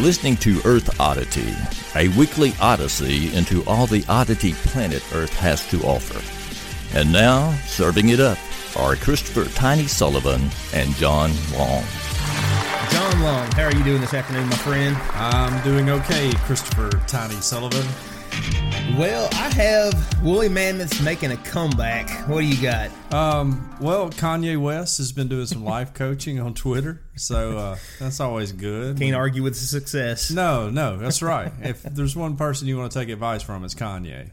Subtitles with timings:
[0.00, 1.54] listening to Earth Oddity,
[1.94, 6.20] a weekly odyssey into all the oddity planet Earth has to offer.
[6.98, 8.38] And now, serving it up
[8.76, 11.84] are Christopher Tiny Sullivan and John Long.
[12.90, 14.96] John Long, how are you doing this afternoon, my friend?
[15.12, 17.86] I'm doing okay, Christopher Tiny Sullivan.
[18.98, 22.28] Well, I have Woolly Mammoths making a comeback.
[22.28, 22.90] What do you got?
[23.14, 28.20] Um, well, Kanye West has been doing some life coaching on Twitter, so uh, that's
[28.20, 28.98] always good.
[28.98, 30.30] Can't argue with the success.
[30.30, 31.52] No, no, that's right.
[31.62, 34.30] if there's one person you want to take advice from, it's Kanye.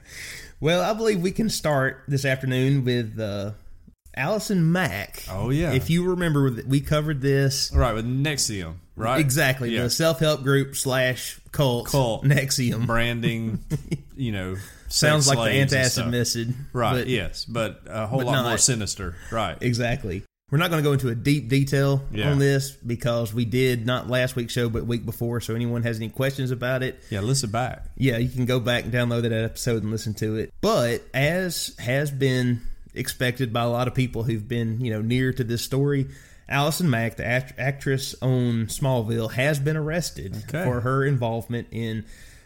[0.60, 3.52] Well, I believe we can start this afternoon with uh,
[4.16, 5.24] Allison Mack.
[5.30, 5.72] Oh, yeah.
[5.74, 7.72] If you remember, we covered this.
[7.74, 9.20] Right, with NXIVM, right?
[9.20, 9.70] Exactly.
[9.76, 9.84] Yeah.
[9.84, 12.24] The self help group slash cult, Cult.
[12.26, 12.86] NXIVM.
[12.86, 13.60] Branding,
[14.18, 14.56] you know,
[14.90, 16.50] Sounds like the antacid message.
[16.74, 19.16] Right, but- yes, but a whole but lot more sinister.
[19.32, 19.58] Right.
[19.62, 20.24] Exactly.
[20.50, 22.32] We're not going to go into a deep detail Yeah.
[22.32, 25.42] on this because we did not last week's show, but week before.
[25.42, 27.84] So anyone has any questions about it, Yeah, listen back.
[27.98, 30.54] yeah, you can go back and download that episode and listen to it.
[30.62, 32.62] But as has been
[32.96, 36.08] expected by a lot of people who've been, you know, near to this story,
[36.50, 40.64] Allison Mack, the act- actress on Smallville, has been arrested Okay.
[40.64, 42.06] for her involvement in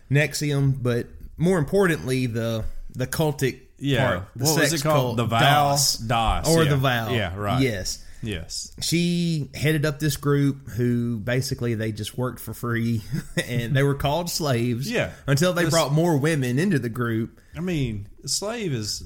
[0.10, 1.08] NXIVM, but
[1.38, 2.64] more importantly, the
[2.94, 4.06] the cultic Yeah.
[4.06, 5.18] part, the what was it called?
[5.18, 5.40] cult, The vow?
[5.70, 6.70] DOS, DOS, or yeah.
[6.70, 7.14] the vow.
[7.14, 7.62] Yeah, right.
[7.62, 8.72] Yes Yes.
[8.82, 13.02] she headed up this group who basically they just worked for free
[13.48, 15.12] and they were called slaves Yeah.
[15.26, 19.04] until they brought more women into the group I mean, slave is.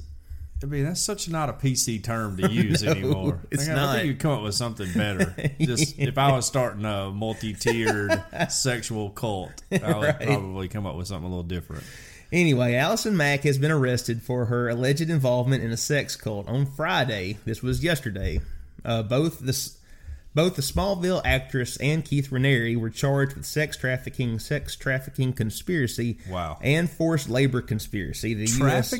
[0.62, 3.40] I mean, that's such not a PC term to use No, anymore.
[3.50, 5.34] it's I, think- I think you'd come up with something better.
[5.60, 10.20] Just if I was starting a multi-tiered sexual cult, I would Right.
[10.22, 11.84] probably come up with something a little different.
[12.32, 16.66] anyway allison mack has been arrested for her alleged involvement in a sex cult on
[16.66, 18.40] friday this was yesterday
[18.84, 19.70] uh, both the
[20.34, 26.18] both the Smallville actress and Keith Raniere were charged with sex trafficking, sex trafficking conspiracy,
[26.28, 26.58] Wow.
[26.60, 28.34] and forced labor conspiracy.
[28.34, 28.92] The US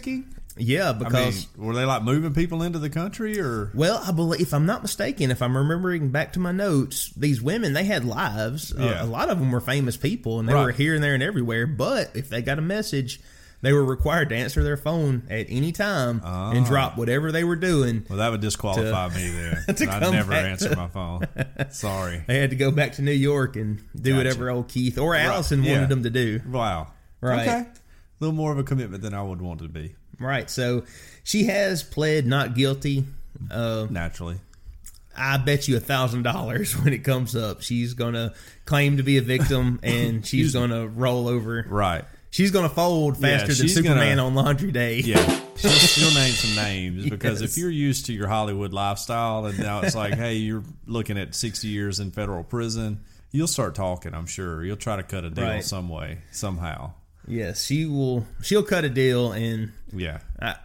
[0.58, 4.10] Yeah, I because mean, were they like moving people into the country, or Well, I
[4.12, 7.84] believe, if I'm not mistaken, if I'm remembering back to my notes, these women they
[7.84, 8.72] had lives.
[8.72, 9.02] Uh, Yeah.
[9.02, 10.64] a lot of them were famous people, and they Right.
[10.64, 11.66] were here and there and everywhere.
[11.66, 13.20] But if they got a message,
[13.60, 16.64] they were required to answer their phone at any time and Ah.
[16.66, 18.04] drop whatever they were doing.
[18.08, 19.64] well, that would disqualify me there.
[19.74, 21.20] to I'd never answer to- my phone.
[21.70, 22.22] Sorry.
[22.26, 24.16] They had to go back to New York and do Gotcha.
[24.16, 25.72] whatever old Keith or Allison yeah.
[25.74, 26.40] wanted them to do.
[26.50, 26.92] Wow.
[27.20, 27.46] Right.
[27.48, 27.58] Okay.
[27.60, 29.94] A little more of a commitment than I would want to be.
[30.18, 30.48] Right.
[30.50, 30.84] So
[31.24, 33.04] she has pled not guilty.
[33.50, 34.38] Uh, Naturally.
[35.18, 38.34] I bet you a thousand dollars when it comes up, she's gonna
[38.64, 41.64] claim to be a victim and she's gonna roll over.
[41.68, 42.04] Right.
[42.30, 44.98] She's gonna fold Yeah, faster than Superman gonna- on Laundry Day.
[45.00, 45.24] Yeah,
[45.56, 47.50] she'll, she'll name some names because Yes.
[47.52, 51.34] if you're used to your Hollywood lifestyle and now it's like, hey, you're looking at
[51.34, 53.00] 60 years in federal prison,
[53.30, 54.12] you'll start talking.
[54.12, 55.64] I'm sure you'll try to cut a deal Right.
[55.64, 56.92] some way, somehow.
[57.28, 58.26] Yes, she will.
[58.42, 60.56] She'll cut a deal, and Yeah, I,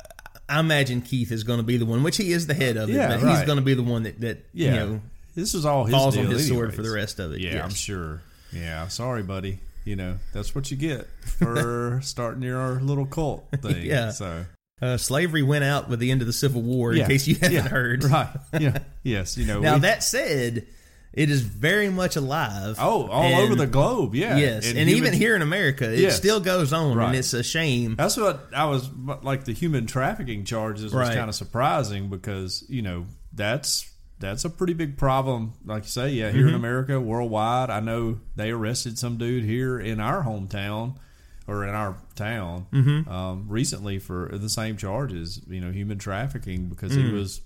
[0.48, 2.90] I imagine Keith is going to be the one, which he is the head of
[2.90, 2.94] it.
[2.94, 4.68] Yeah, but he's going to be the one that that yeah.
[4.74, 5.02] you know
[5.36, 7.40] this was all his falls deal on his sword for the rest of it.
[7.40, 7.64] Yeah, yes.
[7.64, 8.22] I'm sure.
[8.52, 9.60] Yeah, sorry, buddy.
[9.86, 11.08] You know that's what you get
[11.40, 13.84] for starting your little cult thing.
[13.84, 14.12] Yeah.
[14.12, 14.46] So
[14.82, 16.94] Uh, slavery went out with the end of the Civil War.
[16.94, 17.68] In case you haven't Yeah.
[17.68, 18.04] heard.
[18.04, 18.30] right?
[18.60, 18.80] Yeah.
[19.04, 19.38] Yes.
[19.38, 19.60] You know.
[19.60, 20.68] Now we- that said,
[21.14, 22.78] it is very much alive.
[22.80, 24.16] oh, all and- over the globe.
[24.16, 24.38] Yeah.
[24.38, 26.16] Yes, and, human- even here in America, it Yes.
[26.16, 27.08] still goes on, Right.
[27.08, 27.96] and it's a shame.
[27.96, 28.90] That's what I was
[29.22, 29.44] like.
[29.44, 31.16] The human trafficking charges was Right.
[31.16, 33.90] kind of surprising because you know that's
[34.20, 35.54] that's a pretty big problem.
[35.66, 36.56] Like you say, yeah, here in mm-hmm.
[36.56, 37.70] America, worldwide.
[37.70, 40.96] I know they arrested some dude here in our hometown
[41.48, 43.10] or in our town mm-hmm.
[43.12, 45.42] um, recently for the same charges.
[45.50, 47.14] You know, human trafficking because he mm.
[47.14, 47.42] was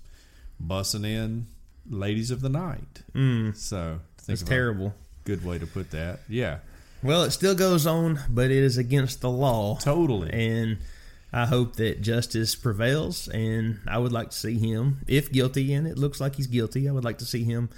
[0.64, 1.46] bussing in
[1.90, 3.02] ladies of the night.
[3.14, 3.56] Mm.
[3.56, 4.94] So It's terrible.
[5.24, 6.20] Good way to put that.
[6.28, 6.58] Yeah,
[7.02, 9.76] Well, it still goes on, but it is against the law.
[9.78, 10.30] totally.
[10.32, 10.78] And
[11.32, 13.28] I hope that justice prevails.
[13.28, 16.88] And I would like to see him, if guilty, and it looks like he's guilty,
[16.88, 17.68] I would like to see him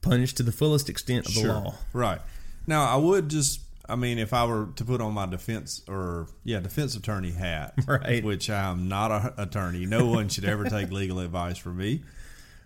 [0.00, 1.74] punished to the fullest extent of the law.
[1.92, 2.20] Right.
[2.66, 6.28] Now, I would just, I mean, if I were to put on my defense or,
[6.44, 8.24] yeah, defense attorney hat, Right.
[8.24, 12.02] which I'm not an attorney, no one should ever take legal advice from me.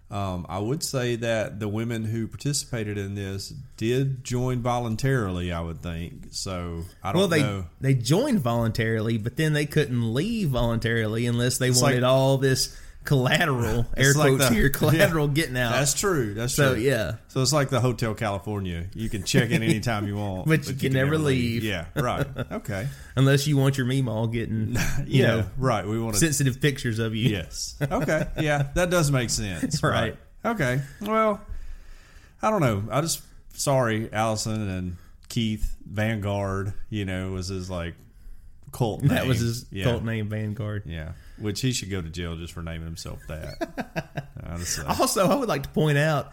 [0.09, 5.51] Um, I would say that the women who participated in this did join voluntarily.
[5.51, 6.85] I would think so.
[7.03, 7.65] I don't Well, they know.
[7.81, 12.39] they joined voluntarily, but then they couldn't leave voluntarily unless they It's wanted like- all
[12.39, 12.77] this
[13.07, 15.33] collateral, air It's like quotes the- here, collateral yeah.
[15.35, 15.73] getting out.
[15.73, 16.35] That's true.
[16.35, 16.83] That's so true.
[16.83, 18.87] yeah, So it's like the Hotel California.
[18.95, 21.65] You can check in anytime you want, But you can never leave.
[21.65, 22.27] Yeah, right.
[22.53, 22.89] Okay.
[23.17, 24.75] unless you want your Meemaw getting
[25.07, 25.87] you yeah, know right.
[25.87, 27.31] We want sensitive pictures of you.
[27.31, 27.77] Yes.
[27.81, 28.27] Okay.
[28.41, 29.83] Yeah, that does make sense.
[29.83, 30.17] Right.
[30.45, 30.81] Okay.
[31.01, 31.41] Well,
[32.43, 32.85] I don't know.
[32.91, 33.23] I just
[33.55, 34.97] sorry, Allison and
[35.29, 37.95] Keith Vanguard, you know, was his like
[38.73, 39.09] cult name.
[39.09, 39.85] That was his yeah.
[39.85, 40.85] cult name, Vanguard.
[40.87, 44.29] Yeah, which he should go to jail just for naming himself that.
[44.45, 44.85] Honestly.
[44.87, 46.33] Also, I would like to point out,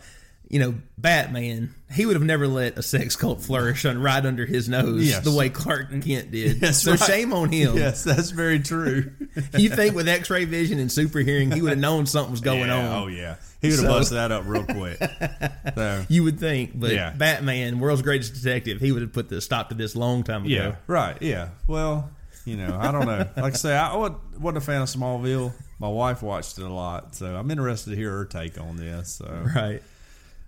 [0.50, 4.46] you know, Batman, he would have never let a sex cult flourish on right under
[4.46, 5.24] his nose Yes.
[5.24, 6.62] the way Clark Kent did.
[6.62, 7.00] Yes, so right.
[7.00, 7.76] shame on him.
[7.76, 9.12] Yes, that's very true.
[9.58, 12.42] You think with X ray vision and super hearing, he would have known something was
[12.42, 13.04] going Yeah, on.
[13.04, 15.00] Oh yeah, he would have So- busted that up real quick.
[15.76, 17.10] So, You would think, but Yeah.
[17.12, 20.54] Batman, world's greatest detective, he would have put the stop to this long time ago.
[20.54, 21.18] yeah, right.
[21.20, 21.50] Yeah.
[21.68, 22.12] Well,
[22.45, 23.28] you know, I don't know.
[23.38, 25.54] Like I say, I wa- wasn't a fan of Smallville.
[25.80, 29.16] My wife watched it a lot, so I'm interested to hear her take on this.
[29.16, 29.81] So Right.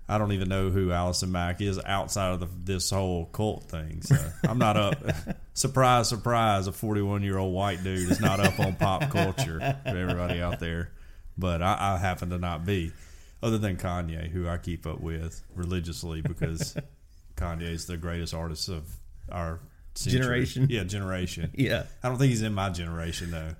[0.07, 4.03] I don't even know who Allison Mack is outside of the, this whole cult thing.
[4.03, 4.15] So
[4.47, 4.97] I'm not up.
[5.55, 6.67] surprise, surprise!
[6.67, 10.59] A 41 year old white dude is not up on pop culture for everybody out
[10.59, 10.91] there,
[11.39, 12.91] but I, I happen to not be.
[13.41, 16.77] Other than Kanye, who I keep up with religiously because
[17.35, 18.83] Kanye is the greatest artist of
[19.31, 19.59] our
[19.95, 20.19] century.
[20.21, 20.67] Generation.
[20.69, 21.51] Yeah, generation.
[21.55, 21.83] Yeah.
[22.03, 23.55] I don't think he's in my generation though.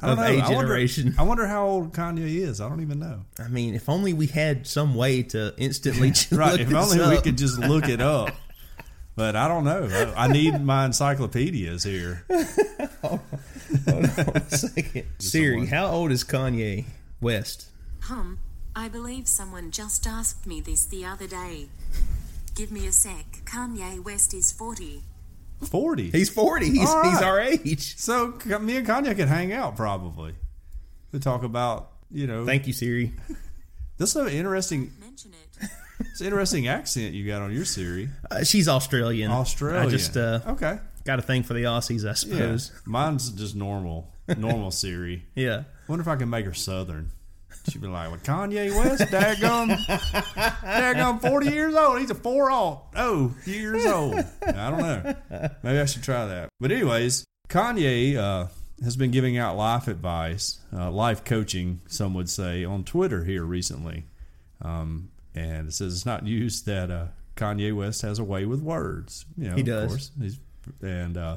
[0.00, 0.22] I don't know.
[0.22, 1.14] a I wonder- generation.
[1.18, 2.60] I wonder how old Kanye is.
[2.60, 3.24] I don't even know.
[3.40, 6.52] I mean, if only we had some way to instantly Right.
[6.52, 8.30] look if this only we could just look it up.
[9.16, 9.88] But I don't know.
[10.16, 12.24] I, I need my encyclopedias here.
[13.02, 13.20] Hold
[13.88, 15.06] on a second.
[15.18, 16.84] Siri, someone- how old is Kanye
[17.20, 17.66] West?
[18.02, 18.38] Hum,
[18.76, 21.66] I believe someone just asked me this the other day.
[22.54, 23.40] Give me a sec.
[23.44, 25.02] Kanye West is 40.
[25.66, 26.10] 40.
[26.10, 26.70] He's 40.
[26.70, 27.96] He's, All he's our age.
[27.98, 28.28] so
[28.60, 30.34] me and Kanye could hang out probably.
[31.12, 33.12] to talk about, you know, Thank you, Siri.
[33.96, 35.68] this is an interesting, Mention it.
[36.00, 38.08] it's an interesting accent you got on your Siri.
[38.30, 39.30] Uh, she's Australian.
[39.30, 39.80] Australia.
[39.80, 40.78] I just uh, okay.
[41.04, 42.12] got a thing for the Aussies, I Yeah.
[42.14, 42.72] suppose.
[42.86, 45.24] Mine's just normal, normal Siri.
[45.34, 45.64] Yeah.
[45.88, 47.10] Wonder if I can make her Southern.
[47.70, 49.76] She'd be like, well, Kanye West, daggum,
[50.62, 52.00] daggum, 40 years old.
[52.00, 52.86] He's a four alt.
[52.96, 54.14] Oh, years old.
[54.46, 55.14] I don't know.
[55.62, 56.48] Maybe I should try that.
[56.60, 58.46] But, anyways, Kanye uh,
[58.82, 63.44] has been giving out life advice, uh, life coaching, some would say, on Twitter here
[63.44, 64.04] recently.
[64.62, 67.06] Um, and it says it's not news that uh,
[67.36, 69.24] Kanye West has a way with words.
[69.36, 69.88] You know, He of does.
[69.88, 70.10] course.
[70.20, 70.38] He's,
[70.82, 71.36] and uh,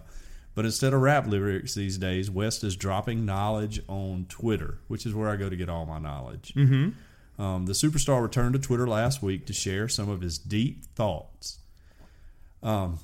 [0.54, 5.14] but instead of rap lyrics these days, West is dropping knowledge on Twitter, which is
[5.14, 6.54] where I go to get all my knowledge.
[6.56, 7.42] Mm-hmm.
[7.42, 11.60] Um, the superstar returned to Twitter last week to share some of his deep thoughts.
[12.62, 13.00] Um,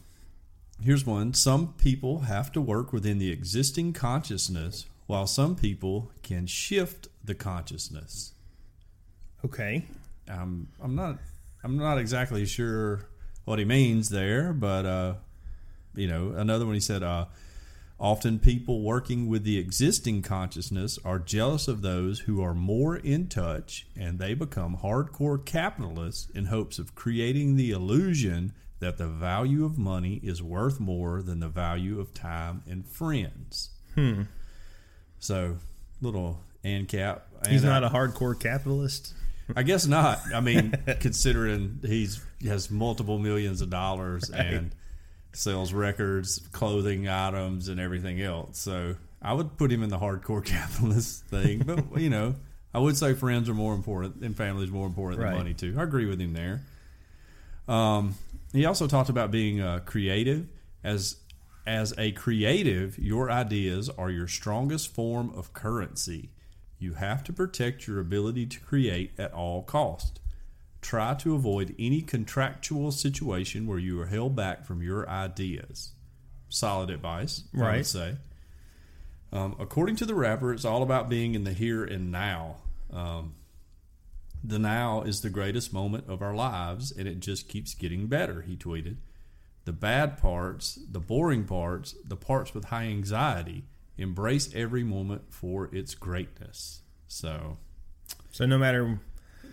[0.82, 6.46] here's one: Some people have to work within the existing consciousness, while some people can
[6.46, 8.34] shift the consciousness.
[9.46, 9.86] Okay.
[10.30, 11.18] Um, I'm not
[11.64, 13.08] I'm not exactly sure
[13.46, 15.14] what he means there, but uh,
[15.98, 17.26] you know, another one he said, uh,
[18.00, 23.28] often people working with the existing consciousness are jealous of those who are more in
[23.28, 29.66] touch and they become hardcore capitalists in hopes of creating the illusion that the value
[29.66, 33.72] of money is worth more than the value of time and friends.
[33.96, 34.24] Hmm.
[35.20, 35.58] So,
[36.00, 37.22] little ANCAP.
[37.50, 39.14] He's and, uh, not a hardcore capitalist.
[39.56, 40.20] I guess not.
[40.34, 44.76] I mean, considering he's he has multiple millions of dollars and
[45.38, 48.58] sells records, clothing items, and everything else.
[48.58, 51.60] So I would put him in the hardcore capitalist thing.
[51.66, 52.36] But you know,
[52.74, 55.30] I would say friends are more important and family is more important Right.
[55.30, 55.76] than money too.
[55.78, 56.62] I agree with him there.
[57.68, 58.16] Um,
[58.54, 60.48] he also talked about being uh, creative
[60.84, 61.18] as
[61.66, 66.30] as a creative, your ideas are your strongest form of currency.
[66.80, 70.22] You have to protect your ability to create at all cost.
[70.82, 75.92] Try to avoid any contractual situation where you are held back from your ideas.
[76.50, 77.78] Solid advice, I Right.
[77.78, 78.18] would say.
[79.32, 82.58] Um, according to the rapper, it's all about being in the here and now.
[82.92, 83.34] Um,
[84.44, 88.44] the now is the greatest moment of our lives, and it just keeps getting better,
[88.44, 88.98] he tweeted.
[89.66, 93.66] The bad parts, the boring parts, the parts with high anxiety,
[93.98, 96.82] embrace every moment for its greatness.
[97.08, 97.58] So,
[98.32, 99.00] So no matter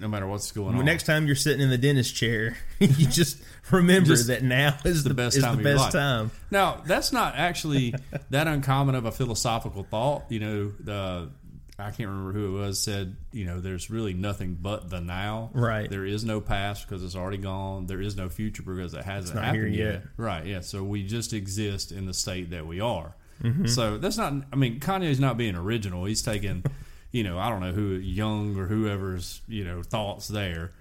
[0.00, 3.42] no matter what's going on, next time you're sitting in the dentist chair, you just
[3.70, 6.30] remember Just that now is the, best is time the best time.
[6.50, 7.94] Now, that's not actually
[8.30, 10.24] that uncommon of a philosophical thought.
[10.30, 11.30] You know, the
[11.78, 15.50] I can't remember who it was said, you know, there's really nothing but the now.
[15.52, 15.90] Right.
[15.90, 17.86] There is no past because it's already gone.
[17.86, 19.92] There is no future because it hasn't happened yet.
[19.92, 20.02] yet.
[20.16, 20.46] Right.
[20.46, 20.60] Yeah.
[20.60, 23.16] So we just exist in the state that we are.
[23.42, 23.66] Mm-hmm.
[23.66, 24.32] So that's not.
[24.52, 26.04] I mean, Kanye's not being original.
[26.04, 26.64] He's taking,
[27.14, 30.72] you know, I don't know who Young or whoever's you know thoughts there.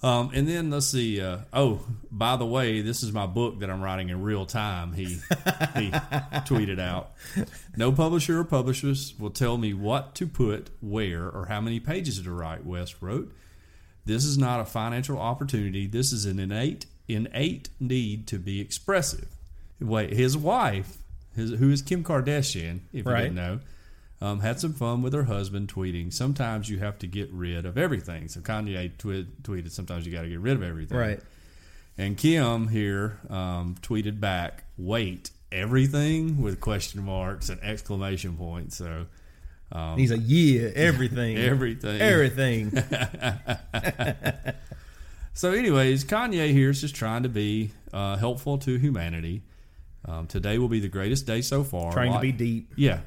[0.00, 1.20] Um, and then let's see.
[1.20, 4.92] Uh, oh, by the way, this is my book that I'm writing in real time.
[4.92, 5.90] He he
[6.46, 7.10] tweeted out.
[7.76, 12.22] No publisher or publishers will tell me what to put where or how many pages
[12.22, 12.64] to write.
[12.64, 13.34] West wrote.
[14.06, 15.88] This is not a financial opportunity.
[15.88, 19.26] This is an innate innate need to be expressive.
[19.80, 20.98] Wait, his wife,
[21.34, 23.58] his, who is Kim Kardashian, if you didn't know,
[24.20, 27.78] um, had some fun with her husband tweeting, sometimes you have to get rid of
[27.78, 28.28] everything.
[28.28, 30.98] So Kanye twi- tweeted, sometimes you got to get rid of everything.
[30.98, 31.20] Right.
[31.98, 38.76] And Kim here um, tweeted back, wait, everything with question marks and exclamation points.
[38.76, 39.06] So
[39.96, 42.00] He's like, yeah, everything, Everything.
[42.00, 42.72] everything.
[45.32, 49.42] So, anyways, Kanye here is just trying to be uh, helpful to humanity.
[50.04, 51.92] Um, today will be the greatest day so far.
[51.92, 52.72] Trying to be deep.
[52.76, 53.00] Yeah.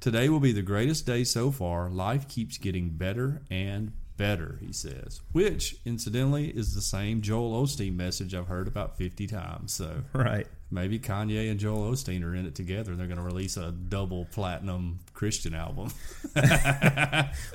[0.00, 1.88] Today will be the greatest day so far.
[1.90, 5.20] Life keeps getting better and better, he says.
[5.32, 9.72] Which, incidentally, is the same Joel Osteen message I've heard about 50 times.
[9.72, 10.46] So Right.
[10.70, 12.92] maybe Kanye and Joel Osteen are in it together.
[12.92, 15.90] And they're going to release a double platinum Christian album.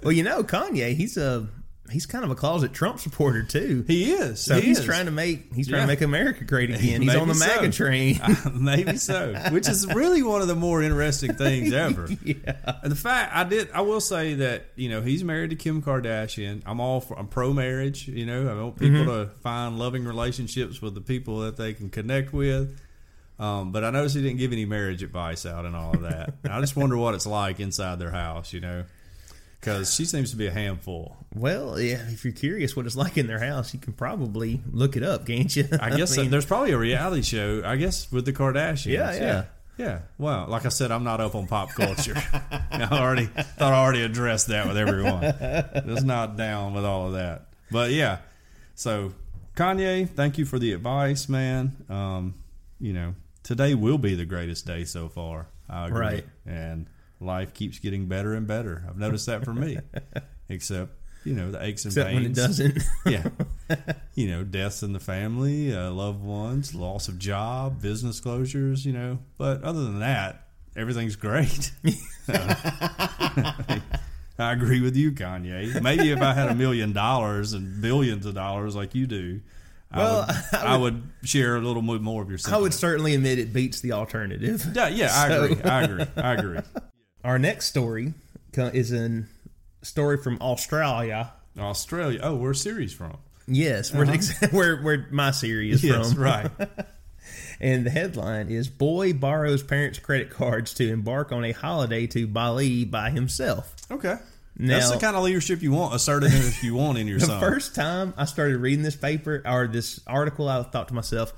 [0.03, 1.47] Well, you know, Kanye, he's a
[1.91, 3.83] he's kind of a closet Trump supporter too.
[3.87, 4.39] He is.
[4.41, 4.85] so he he's is.
[4.85, 5.85] trying to make he's trying Yeah.
[5.85, 7.01] to make America great again.
[7.01, 7.77] He's on the Maybe MAGA so.
[7.85, 8.19] train.
[8.53, 12.07] Maybe so, which is really one of the more interesting things ever.
[12.23, 12.77] yeah.
[12.81, 15.81] And the fact I did, I will say that you know he's married to Kim
[15.81, 16.61] Kardashian.
[16.65, 18.07] I'm all for, I'm pro marriage.
[18.07, 21.89] You know, I want people to find loving relationships with the people that they can
[21.89, 22.79] connect with.
[23.39, 26.35] Um, but I noticed he didn't give any marriage advice out and all of that.
[26.49, 28.53] I just wonder what it's like inside their house.
[28.53, 28.83] You know,
[29.63, 31.15] because she seems to be a handful.
[31.33, 34.97] Well, yeah, if you're curious what it's like in their house, you can probably look
[34.97, 35.67] it up, can't you?
[35.79, 37.61] I guess mean, there's probably a reality show.
[37.63, 38.91] I guess with the Kardashians.
[38.91, 39.43] Yeah, yeah.
[39.75, 39.99] Yeah.
[40.19, 42.13] Well, like I said, I'm not up on pop culture.
[42.71, 45.21] I already thought I already addressed that with everyone.
[45.87, 47.47] Just not down with all of that.
[47.71, 48.19] But yeah.
[48.75, 49.13] So
[49.55, 51.75] Kanye, thank you for the advice, man.
[51.89, 52.35] Um,
[52.79, 55.47] you know, today will be the greatest day so far.
[55.67, 55.99] I agree.
[55.99, 56.25] Right.
[56.45, 56.87] And
[57.23, 58.85] life keeps getting better and better.
[58.87, 59.79] I've noticed that for me.
[60.49, 60.91] Except,
[61.23, 62.83] you know, the aches and except pains when it doesn't.
[63.05, 63.27] yeah.
[64.15, 68.93] You know, deaths in the family, uh, loved ones, loss of job, business closures, you
[68.93, 69.17] know.
[69.39, 71.71] But other than that, everything's great.
[74.37, 75.81] I agree with you, Kanye.
[75.81, 79.41] Maybe if I had a million dollars and billions of dollars like you do,
[79.95, 83.39] Well, I, would, I, would, share a little more of your I would certainly admit
[83.39, 84.65] it beats the alternative.
[84.75, 85.61] Yeah, yeah, I agree.
[85.63, 86.05] I agree.
[86.17, 86.59] I agree.
[87.23, 88.13] Our next story
[88.55, 89.23] is a
[89.81, 91.31] story from Australia.
[91.57, 92.19] Australia.
[92.23, 93.17] Oh, where's Siri's from?
[93.47, 94.05] Yes, where,
[94.51, 95.99] where where my Siri's is Uh-huh.
[96.03, 96.23] Yes, from.
[96.23, 96.51] right.
[97.61, 102.27] And the headline is Boy borrows parents' credit cards to embark on a holiday to
[102.27, 103.73] Bali by himself.
[103.89, 104.15] Okay.
[104.57, 107.39] That's the kind of leadership you want, assertiveness you want in your The son.
[107.39, 111.31] first time I started reading this paper or this article, I thought to myself,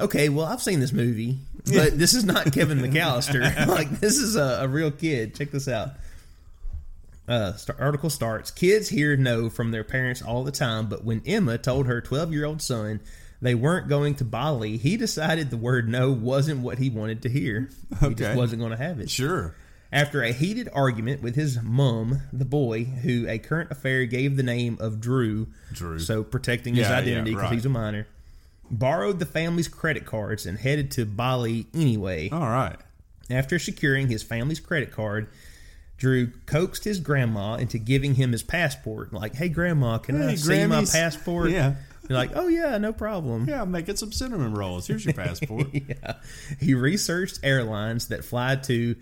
[0.00, 1.38] okay, well, I've seen this movie,
[1.72, 3.66] but this is not Kevin McAllister.
[3.68, 5.34] like, this is a, a real kid.
[5.34, 5.90] Check this out.
[7.28, 11.22] Uh, st- article starts Kids here know from their parents all the time, but when
[11.24, 13.00] Emma told her 12 year old son
[13.40, 17.28] they weren't going to Bali, he decided the word no wasn't what he wanted to
[17.28, 17.68] hear.
[18.00, 18.14] He Okay.
[18.24, 19.08] just wasn't going to have it.
[19.10, 19.54] Sure.
[19.92, 24.42] After a heated argument with his mum, the boy, who a current affair gave the
[24.42, 25.98] name of Drew, Drew.
[26.00, 27.52] so protecting his Yeah, identity yeah, because right.
[27.52, 28.06] he's a minor,
[28.72, 32.30] borrowed the family's credit cards and headed to Bali anyway.
[32.30, 32.76] All right.
[33.30, 35.28] After securing his family's credit card,
[35.98, 39.12] Drew coaxed his grandma into giving him his passport.
[39.12, 41.50] Like, hey, grandma, can I Hey, see my passport?
[41.50, 41.74] Yeah.
[42.08, 43.48] You're like, oh, yeah, no problem.
[43.48, 44.88] Yeah, I'm making some cinnamon rolls.
[44.88, 45.68] Here's your passport.
[45.72, 46.14] yeah.
[46.58, 48.96] He researched airlines that fly to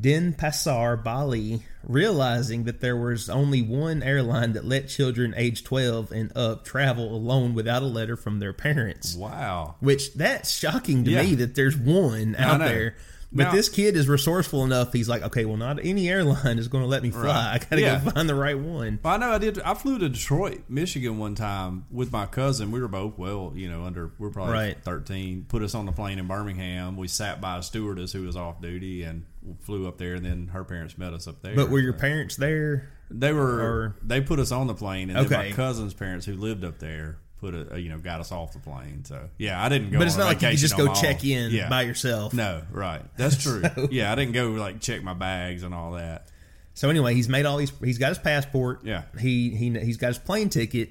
[0.00, 6.32] Denpasar, Bali, realizing that there was only one airline that let children age 12 and
[6.36, 9.14] up travel alone without a letter from their parents.
[9.16, 9.74] wow.
[9.80, 11.22] Which that's shocking to Yeah.
[11.22, 12.94] me that there's one out there.
[13.30, 14.90] But Now- this kid is resourceful enough.
[14.94, 17.24] He's like, okay, well, not any airline is going to let me fly.
[17.24, 17.54] Right.
[17.54, 18.02] I got to Yeah.
[18.02, 18.98] go find the right one.
[19.02, 19.60] Well, I know I did.
[19.60, 22.70] I flew to Detroit, Michigan one time with my cousin.
[22.70, 24.76] We were both, well, you know, under, we are probably Right.
[24.82, 25.44] 13.
[25.46, 26.96] Put us on the plane in Birmingham.
[26.96, 29.24] We sat by a stewardess who was off duty and
[29.62, 30.14] flew up there.
[30.14, 31.54] And then her parents met us up there.
[31.56, 32.90] But were your parents there?
[33.10, 33.60] They were.
[33.60, 36.78] or- they put us on the plane, and then my cousin's parents who lived up
[36.78, 39.04] there put a, you know got us off the plane.
[39.04, 39.98] So yeah, I didn't go.
[39.98, 41.68] But it's not like you just go my check in Yeah.
[41.68, 42.34] by yourself.
[42.34, 43.00] No, right.
[43.16, 43.62] That's true.
[43.90, 46.28] Yeah, I didn't go like check my bags and all that.
[46.74, 47.72] So anyway, he's made all these.
[47.82, 48.80] He's got his passport.
[48.84, 49.02] Yeah.
[49.18, 50.90] He he he's got his plane ticket.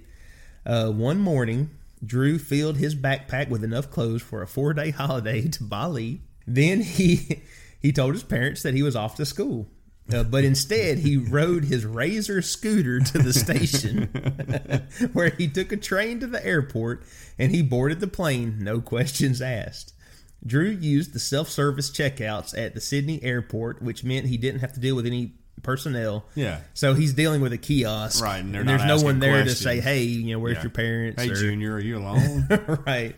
[0.65, 1.69] Uh, one morning,
[2.05, 6.21] Drew filled his backpack with enough clothes for a four day holiday to Bali.
[6.47, 7.41] Then he
[7.81, 9.67] he told his parents that he was off to school.
[10.12, 14.03] Uh, but instead, he rode his Razor scooter to the station,
[15.13, 17.03] where he took a train to the airport
[17.38, 19.93] and he boarded the plane, no questions asked.
[20.46, 24.72] Drew used the self service checkouts at the Sydney airport, which meant he didn't have
[24.74, 26.25] to deal with any personnel.
[26.36, 26.62] Yeah.
[26.74, 29.81] So he's dealing with a kiosk, Right, and they're there's no one there to say,
[29.81, 30.63] "Hey, you know, where's Yeah.
[30.63, 32.48] your parents?" Hey, or- Junior, are you alone?
[32.86, 33.15] right.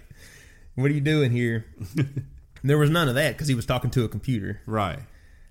[0.75, 1.65] What are you doing here?
[2.63, 4.61] There was none of that because he was talking to a computer.
[4.65, 4.99] right.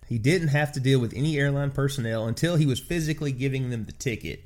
[0.07, 3.85] He didn't have to deal with any airline personnel until he was physically giving them
[3.85, 4.43] the ticket.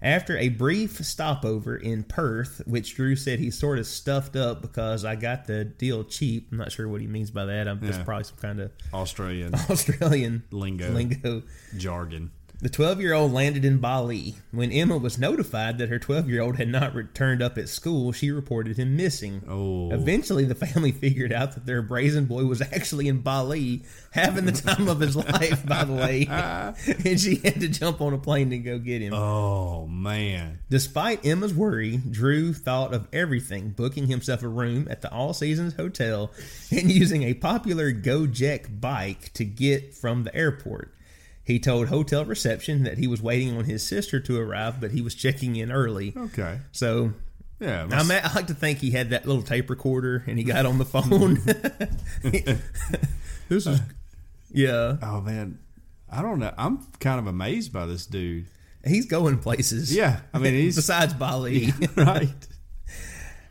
[0.00, 5.04] After a brief stopover in Perth, which Drew said he sort of stuffed up because
[5.04, 6.48] I got the deal cheap.
[6.52, 7.66] I'm not sure what he means by that.
[7.68, 8.02] I'm, Yeah.
[8.04, 11.42] probably some kind of Australian Australian lingo, lingo.
[11.76, 12.30] jargon.
[12.62, 14.34] The 12 year old landed in Bali.
[14.50, 18.12] When Emma was notified that her 12 year old had not returned up at school,
[18.12, 19.40] she reported him missing.
[19.48, 19.90] Oh.
[19.90, 24.52] Eventually, the family figured out that their brazen boy was actually in Bali, having the
[24.52, 26.26] time of his life, by the way.
[27.06, 29.14] and she had to jump on a plane to go get him.
[29.14, 30.58] Oh man.
[30.68, 35.76] Despite Emma's worry, Drew thought of everything, booking himself a room at the All Seasons
[35.76, 36.30] Hotel
[36.70, 40.92] and using a popular Gojek bike to get from the airport.
[41.50, 45.02] He told hotel reception that he was waiting on his sister to arrive, but he
[45.02, 46.14] was checking in early.
[46.16, 46.60] Okay.
[46.70, 47.12] So
[47.58, 47.88] Yeah.
[47.90, 50.78] I, I like to think he had that little tape recorder and he got on
[50.78, 51.34] the phone.
[53.48, 53.80] this is,
[54.52, 55.58] yeah, oh man.
[56.08, 56.52] I don't know.
[56.56, 58.46] I'm kind of amazed by this dude.
[58.84, 59.94] he's going places.
[59.94, 60.20] Yeah.
[60.32, 61.72] I mean, he's besides Bali.
[61.96, 62.48] right.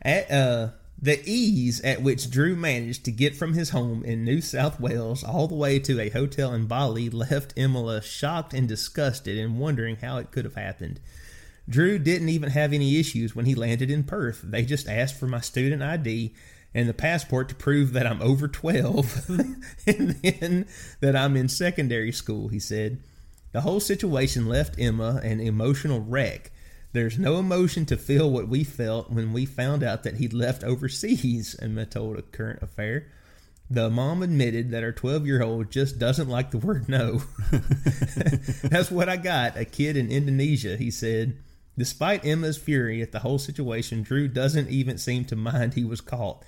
[0.01, 0.69] At uh,
[1.01, 5.23] the ease at which Drew managed to get from his home in New South Wales
[5.23, 9.97] all the way to a hotel in Bali left Imola shocked and disgusted and wondering
[9.97, 10.99] how it could have happened.
[11.69, 14.41] Drew didn't even have any issues when he landed in Perth.
[14.43, 16.33] They just asked for my student ID
[16.73, 19.29] and the passport to prove that I'm over 12
[19.87, 20.67] and then
[20.99, 23.01] that I'm in secondary school, he said.
[23.51, 26.51] The whole situation left Emma an emotional wreck.
[26.91, 30.63] There's no emotion to feel what we felt when we found out that he'd left
[30.63, 33.07] overseas, Emma told a current affair.
[33.69, 37.21] The mom admitted that her 12 year old just doesn't like the word no.
[38.63, 41.37] That's what I got, a kid in Indonesia, he said.
[41.77, 46.01] Despite Emma's fury at the whole situation, Drew doesn't even seem to mind he was
[46.01, 46.43] caught.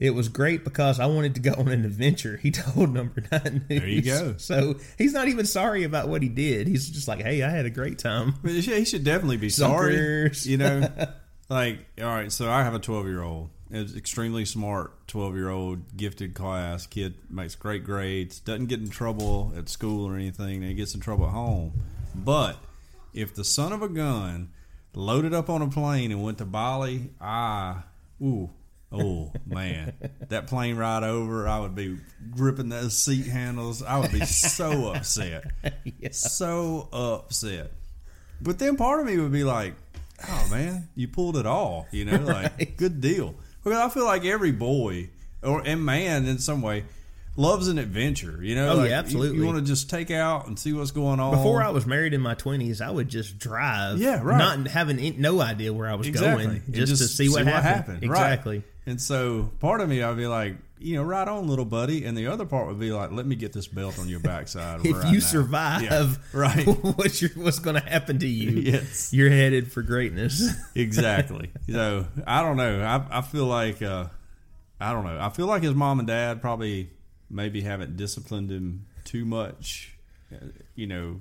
[0.00, 3.66] It was great because I wanted to go on an adventure, he told Number 9
[3.68, 3.80] News.
[3.80, 4.34] There you go.
[4.38, 6.66] So he's not even sorry about what he did.
[6.66, 8.34] He's just like, hey, I had a great time.
[8.42, 10.30] But he should- definitely be sorry.
[10.42, 10.88] You know,
[11.48, 12.30] like all right.
[12.32, 13.50] So I have a 12 year old.
[13.70, 17.14] It's extremely smart 12 year old, gifted class kid.
[17.28, 18.38] Makes great grades.
[18.40, 20.56] Doesn't get in trouble at school or anything.
[20.56, 21.72] And he gets in trouble at home.
[22.14, 22.58] But
[23.12, 24.50] if the son of a gun
[24.94, 27.82] loaded up on a plane and went to Bali, I
[28.22, 28.50] ooh.
[28.94, 29.92] Oh man,
[30.28, 31.98] that plane ride over, I would be
[32.30, 33.82] gripping those seat handles.
[33.82, 35.44] I would be so upset
[36.12, 37.72] so upset.
[38.40, 39.74] But then part of me would be like,
[40.28, 42.76] "Oh man, you pulled it off." You know, like Right.
[42.76, 43.34] good deal.
[43.62, 45.08] Because I feel like every boy
[45.42, 46.84] or and man in some way
[47.36, 48.38] loves an adventure.
[48.42, 49.38] You know, Oh, yeah, Like, you- absolutely.
[49.38, 51.32] You, want to just take out and see what's going on.
[51.36, 53.98] Before I was married in my 20s, I would just drive.
[53.98, 54.38] Yeah, right.
[54.38, 58.02] Not having no idea where I was exactly going, And just, to see what happened.
[58.02, 58.04] right.
[58.04, 58.62] Exactly.
[58.86, 62.04] And so part of me, I'd be like, you know, right on, little buddy.
[62.04, 64.80] And the other part would be like, let me get this belt on your backside.
[64.84, 65.24] If right you now.
[65.24, 66.66] survive, Yeah, right.
[66.96, 68.50] what's your, what's going to happen to you?
[68.60, 69.10] Yes.
[69.12, 70.46] You're headed for greatness.
[70.74, 71.50] exactly.
[71.70, 72.82] So I don't know.
[72.82, 74.06] I I feel like uh,
[74.78, 75.18] I don't know.
[75.18, 76.90] I feel like his mom and dad probably
[77.34, 79.96] maybe haven't disciplined him too much.
[80.32, 80.36] uh,
[80.74, 81.20] You know,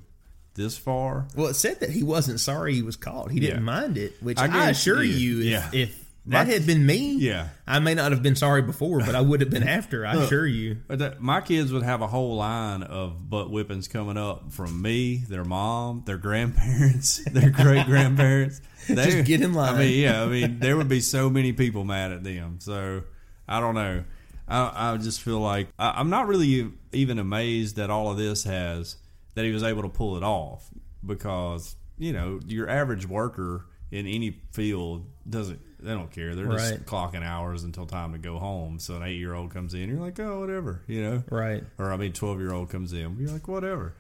[0.56, 1.28] this far.
[1.36, 3.32] well, it said that he wasn't sorry he was caught.
[3.32, 3.63] He didn't Yeah.
[3.63, 5.69] mind it, which I I, assure you, if, yeah.
[5.73, 7.49] if that My- had been me, Yeah.
[7.67, 10.06] I may not have been sorry before, but I would have been after.
[10.06, 10.78] I assure you.
[10.88, 14.82] But that, my kids would have a whole line of butt whippings coming up from
[14.82, 18.62] me, their mom, their grandparents, their great grandparents.
[18.88, 19.76] Just get in line.
[19.76, 22.58] I mean, yeah, I mean, there would be so many people mad at them.
[22.60, 23.04] So
[23.47, 24.04] I don't know.
[24.47, 28.43] I, I just feel like I, I'm not really even amazed that all of this
[28.43, 28.97] has
[29.36, 30.69] that he was able to pull it off
[31.06, 36.71] because you know your average worker in any field doesn't they don't care they're just
[36.71, 36.86] Right.
[36.86, 39.99] clocking hours until time to go home so an eight year old comes in you're
[39.99, 41.63] like oh whatever you know Right.
[41.77, 43.93] or I mean, twelve year old comes in, you're like, whatever.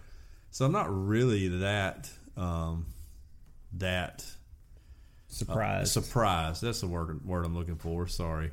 [0.51, 2.85] So I'm not really that um,
[3.73, 4.23] that
[5.27, 5.91] Surprise.
[5.91, 6.61] surprised.
[6.61, 8.07] That's the word word I'm looking for.
[8.07, 8.51] Sorry,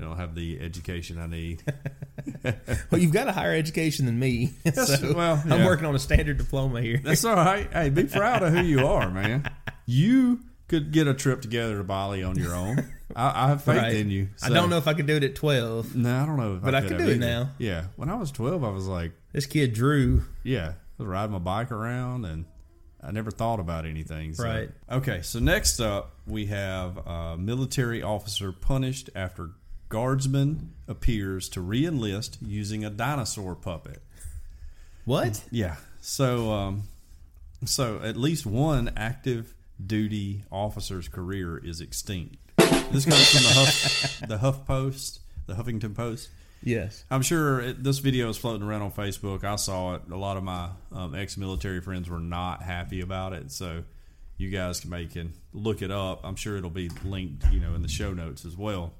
[0.00, 1.62] I don't have the education I need.
[2.90, 4.52] well, you've got a higher education than me.
[4.74, 7.00] so well, I'm working on a standard diploma here.
[7.02, 7.68] That's all right.
[7.72, 9.50] Hey, be proud of who you are, man.
[9.86, 12.78] You could get a trip together to Bali on your own.
[13.16, 13.94] I, I have faith Right.
[13.96, 14.28] in you.
[14.42, 15.96] I don't know if I could do it at 12.
[15.96, 16.60] No, I don't know.
[16.62, 17.26] But I could can have do it either.
[17.26, 17.50] now.
[17.58, 20.24] Yeah, when I was 12, I was like, This kid Drew.
[20.44, 22.44] Yeah, I was riding my bike around and
[23.02, 24.34] I never thought about anything.
[24.34, 24.70] so- Right.
[24.90, 29.50] Okay, so next up we have a military officer punished after
[29.88, 34.02] guardsman appears to re-enlist using a dinosaur puppet.
[35.04, 35.42] What?
[35.50, 35.76] Yeah.
[36.00, 36.84] So um,
[37.64, 42.36] So at least one active duty officer's career is extinct.
[42.56, 46.28] This comes from the Huff, the Huff Post, the Huffington Post.
[46.62, 47.04] Yes.
[47.10, 49.44] I'm sure it, this video is floating around on Facebook.
[49.44, 50.02] I saw it.
[50.10, 53.52] A lot of my um, ex-military friends were not happy about it.
[53.52, 53.84] So
[54.36, 56.20] you guys can make and look it up.
[56.24, 58.92] I'm sure it'll be linked, you know, in the show notes as well.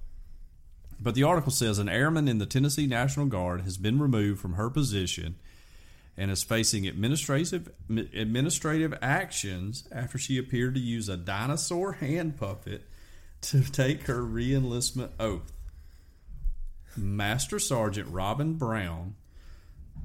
[1.00, 4.54] But the article says an airman in the Tennessee National Guard has been removed from
[4.54, 5.36] her position
[6.16, 12.82] and is facing administrative administrative actions after she appeared to use a dinosaur hand puppet
[13.40, 15.52] to take her reenlistment oath.
[16.96, 19.14] Master Sergeant Robin Brown,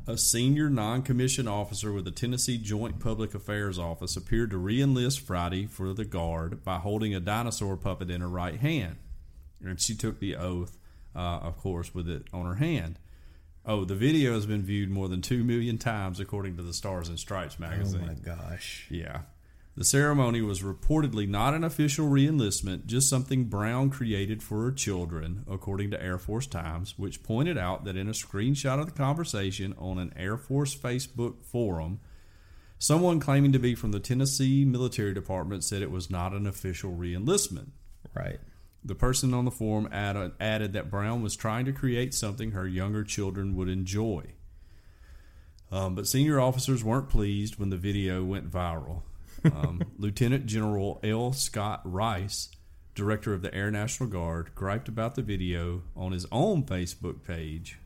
[0.06, 5.22] a senior non commissioned officer with the Tennessee Joint Public Affairs Office, appeared to reenlist
[5.22, 8.98] Friday for the Guard by holding a dinosaur puppet in her right hand.
[9.64, 10.78] And she took the oath,
[11.16, 13.00] uh, of course, with it on her hand.
[13.66, 17.08] Oh, the video has been viewed more than 2 million times, according to the Stars
[17.08, 18.02] and Stripes magazine.
[18.04, 18.88] Oh my gosh.
[18.90, 19.22] Yeah.
[19.76, 25.46] The ceremony was reportedly not an official reenlistment, just something Brown created for her children,
[25.50, 29.74] according to Air Force Times, which pointed out that in a screenshot of the conversation
[29.80, 32.02] on an Air Force Facebook forum,
[32.78, 36.92] someone claiming to be from the Tennessee Military Department said it was not an official
[36.92, 37.70] reenlistment.
[38.14, 38.40] Right.
[38.86, 42.68] The person on the forum added, added that Brown was trying to create something her
[42.68, 44.34] younger children would enjoy.
[45.72, 49.04] Um, but senior officers weren't pleased when the video went viral.
[49.46, 51.34] Um, Lieutenant General L.
[51.34, 52.50] Scott Rice,
[52.94, 57.80] director of the Air National Guard, griped about the video on his own Facebook page,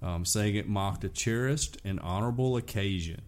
[0.00, 3.20] um, saying it mocked a cherished and honorable occasion.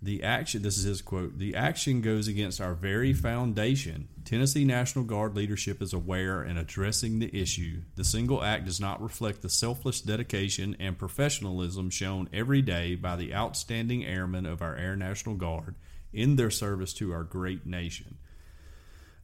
[0.00, 4.08] The action, this is his quote, the action goes against our very foundation.
[4.24, 7.82] Tennessee National Guard leadership is aware and addressing the issue.
[7.96, 13.16] The single act does not reflect the selfless dedication and professionalism shown every day by
[13.16, 15.74] the outstanding airmen of our Air National Guard
[16.12, 18.18] in their service to our great nation.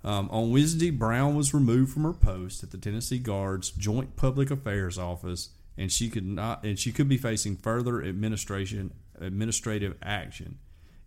[0.03, 4.51] Um, on Wednesday, Brown was removed from her post at the Tennessee Guard's Joint Public
[4.51, 10.59] Affairs Office, and she could not, and she could be facing further administration administrative action.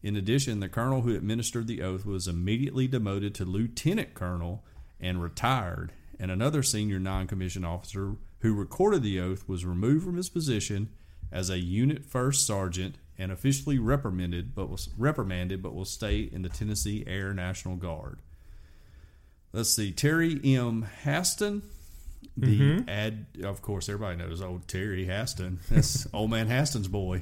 [0.04, 4.64] In addition, the colonel who administered the oath was immediately demoted to lieutenant colonel
[5.00, 10.30] and retired, and another senior non-commissioned officer who recorded the oath was removed from his
[10.30, 10.90] position
[11.32, 16.44] as a unit first sergeant and officially reprimanded, but was reprimanded, but will stay in
[16.44, 18.20] the Tennessee Air National Guard.
[19.52, 20.88] Let's see, Terry M.
[21.04, 21.64] Haston,
[22.36, 22.90] the Mm-hmm.
[22.90, 25.58] ad, of course, everybody knows old Terry Haston.
[25.70, 27.22] That's old man Haston's boy.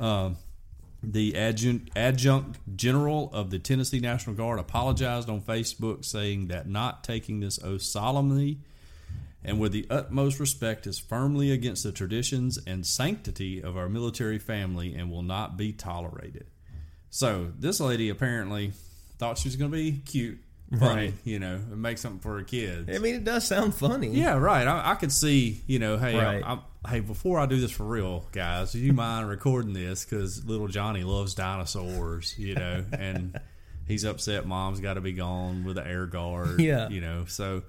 [0.00, 0.36] Um,
[1.02, 7.04] the adjunct, adjunct general of the Tennessee National Guard apologized on Facebook, saying that not
[7.04, 8.58] taking this oath solemnly
[9.44, 14.38] and with the utmost respect is firmly against the traditions and sanctity of our military
[14.38, 16.46] family and will not be tolerated.
[17.10, 18.72] So this lady apparently
[19.18, 20.38] thought she was going to be cute,
[20.78, 21.14] funny, Right.
[21.24, 22.88] you know, and make something for her kids.
[22.94, 24.08] I mean, it does sound funny.
[24.08, 24.66] Yeah, right.
[24.66, 26.42] I, I could see, you know, hey, Right.
[26.44, 30.04] I, I, hey, before I do this for real, guys, do you mind recording this?
[30.04, 33.38] Because little Johnny loves dinosaurs, you know, and
[33.86, 36.88] he's upset mom's got to be gone with the air guard, Yeah.
[36.88, 37.62] you know, so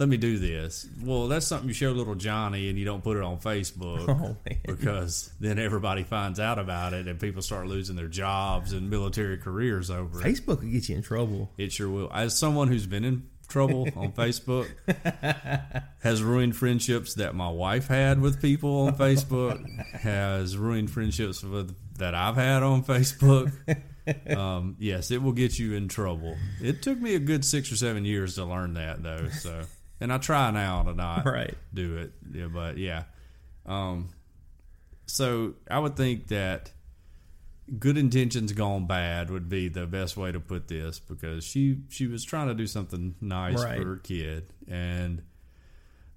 [0.00, 0.88] let me do this.
[1.02, 4.36] Well, that's something you show little Johnny and you don't put it on Facebook Oh,
[4.64, 9.36] because then everybody finds out about it and people start losing their jobs and military
[9.36, 10.24] careers over it.
[10.24, 11.50] Facebook will get you in trouble.
[11.58, 12.10] It sure will.
[12.14, 14.68] As someone who's been in trouble on Facebook,
[15.98, 19.62] has ruined friendships that my wife had with people on Facebook,
[20.00, 23.52] has ruined friendships with that I've had on Facebook.
[24.34, 26.36] Um, yes, it will get you in trouble.
[26.62, 29.28] It took me a good six or seven years to learn that, though.
[29.28, 29.64] So,
[30.00, 31.56] and I try now to not Right.
[31.74, 32.12] do it.
[32.32, 33.04] Yeah, but yeah.
[33.66, 34.08] Um,
[35.06, 36.72] so I would think that
[37.78, 42.06] good intentions gone bad would be the best way to put this because she she
[42.08, 43.78] was trying to do something nice Right.
[43.80, 45.22] for her kid and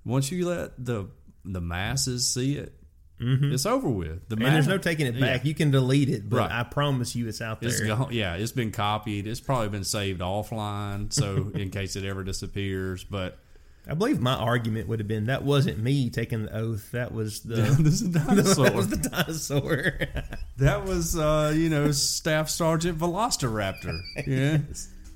[0.03, 1.05] once you let the
[1.45, 2.73] the masses see it
[3.19, 4.45] it's over with the Mm-hmm.
[4.45, 5.21] And there's no taking it Yeah.
[5.21, 5.45] back.
[5.45, 6.51] You can delete it, but Right.
[6.51, 7.69] I promise you it's out there.
[7.69, 9.27] It's gone, yeah, it's been copied.
[9.27, 13.05] It's probably been saved offline, so in case it ever disappears.
[13.05, 13.39] But
[13.87, 16.91] I believe my argument would have been that wasn't me taking the oath.
[16.91, 18.65] That was the this is dinosaur.
[18.65, 19.99] that was the dinosaur.
[20.57, 23.99] That was, uh, you know, Staff Sergeant Velociraptor.
[24.27, 24.59] Yeah.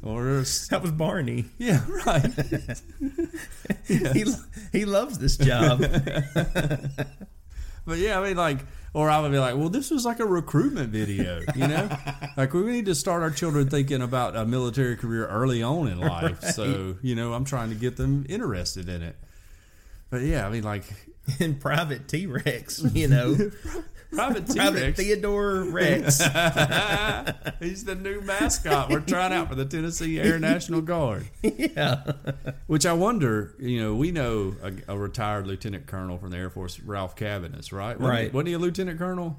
[0.03, 1.45] Or, that was Barney.
[1.59, 2.31] yeah, right.
[3.87, 4.25] He
[4.71, 5.79] he loves this job.
[7.87, 8.59] But yeah, I mean, like,
[8.97, 11.87] or I would be like, well, this was like a recruitment video, you know?
[12.37, 15.99] like, we need to start our children thinking about a military career early on in
[15.99, 16.41] life.
[16.41, 19.15] So, you know, I'm trying to get them interested in it.
[20.09, 20.83] But yeah, I mean, like,
[21.39, 23.37] in Private T Rex, you know,
[24.17, 24.99] Private T Rex.
[24.99, 26.17] Theodore Rex.
[27.59, 28.89] He's the new mascot.
[28.89, 31.27] We're trying out for the Tennessee Air National Guard.
[31.41, 32.03] yeah.
[32.67, 36.49] Which I wonder, you know, we know a, a retired lieutenant colonel from the Air
[36.49, 37.99] Force, Ralph Cabinets, right?
[37.99, 38.33] Wasn't He, Right.
[38.33, 39.37] wasn't he a lieutenant colonel?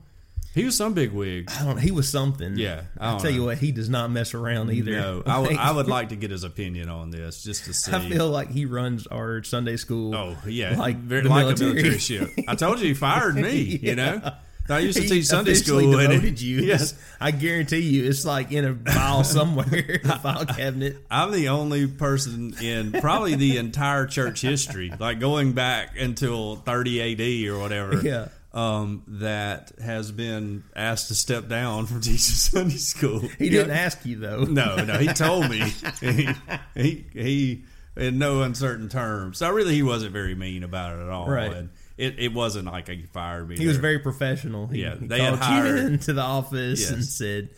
[0.55, 1.51] He was some big wig.
[1.55, 1.81] I don't know.
[1.83, 2.57] He was something.
[2.57, 4.93] Yeah, I I'll don't tell you what, he does not mess around either.
[4.93, 7.93] No, I would, like to get his opinion on this just to see.
[7.93, 10.15] I feel like he runs our Sunday school.
[10.15, 10.77] oh, yeah.
[10.79, 11.71] like very, the like military.
[11.71, 12.31] a military ship.
[12.49, 14.33] I told you he fired me, you know?
[14.69, 15.91] I used to teach Sunday school.
[15.91, 16.59] Devoted you.
[16.61, 16.95] Yes.
[17.21, 20.97] I guarantee you, it's like in a file somewhere, in a file cabinet.
[21.11, 27.47] I'm the only person in probably the entire church history, like going back until 30
[27.49, 28.29] AD or whatever, Yeah.
[28.53, 33.21] um, that has been asked to step down from teaching Sunday school.
[33.21, 34.45] He didn't ask you though.
[34.45, 35.73] No, no, he told me.
[36.01, 36.29] he,
[36.75, 37.65] he, he,
[37.97, 39.39] in no uncertain terms.
[39.39, 41.29] So really, he wasn't very mean about it at all.
[41.29, 41.53] Right.
[41.53, 43.57] And it, it wasn't like he fired me.
[43.59, 44.67] He was very professional.
[44.69, 47.51] He, Yeah, he they had called you hired- into the office and said,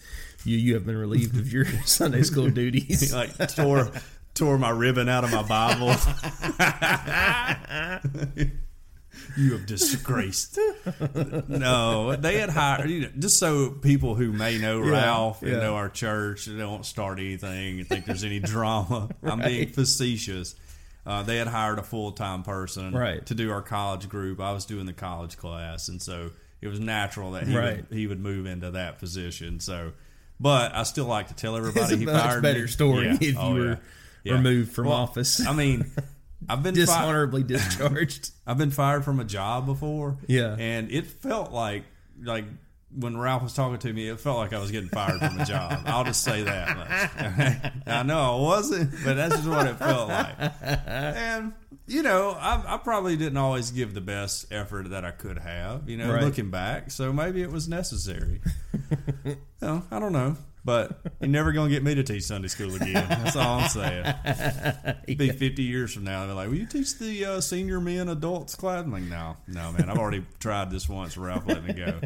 [0.44, 3.90] "You you have been relieved of your Sunday school duties." Like tore
[4.35, 5.88] tore my ribbon out of my Bible.
[9.37, 10.59] you have disgraced.
[11.48, 15.53] No, they had hired you know, just so people who may know Yeah, Ralph and
[15.53, 15.59] yeah.
[15.59, 19.09] know our church and don't start anything and think there's any drama.
[19.22, 20.55] I'm being facetious.
[21.10, 23.24] Uh, they had hired a full time person Right.
[23.26, 24.38] to do our college group.
[24.40, 27.88] I was doing the college class, and so it was natural that he Right.
[27.88, 29.58] would, he would move into that position.
[29.58, 29.92] So,
[30.38, 32.66] but I still like to tell everybody he much fired better me.
[32.68, 33.18] story Yeah.
[33.20, 33.80] if Oh, you were
[34.22, 34.34] yeah.
[34.34, 35.90] Removed from Well, office, I mean,
[36.48, 38.30] I've been fi- dishonorably discharged.
[38.46, 40.16] I've been fired from a job before.
[40.28, 40.54] Yeah.
[40.58, 41.84] and it felt like
[42.22, 42.44] like
[42.94, 45.44] when Ralph was talking to me, it felt like I was getting fired from a
[45.44, 45.83] job.
[45.87, 47.72] I'll just say that much.
[47.87, 50.37] I know I wasn't, but that's just what it felt like.
[50.61, 51.53] And
[51.87, 55.88] you know, I, I probably didn't always give the best effort that I could have.
[55.88, 56.22] You know, Right.
[56.22, 58.40] looking back, so maybe it was necessary.
[59.61, 60.37] no, I don't know.
[60.62, 62.92] But you're never gonna get me to teach Sunday school again.
[63.09, 64.14] That's all I'm saying.
[65.16, 68.57] Be 50 years from now, they're like, "Will you teach the uh, senior men adults
[68.57, 69.88] class?" I'm like, "No, no, man.
[69.88, 71.16] I've already tried this once.
[71.16, 71.98] Ralph let me go."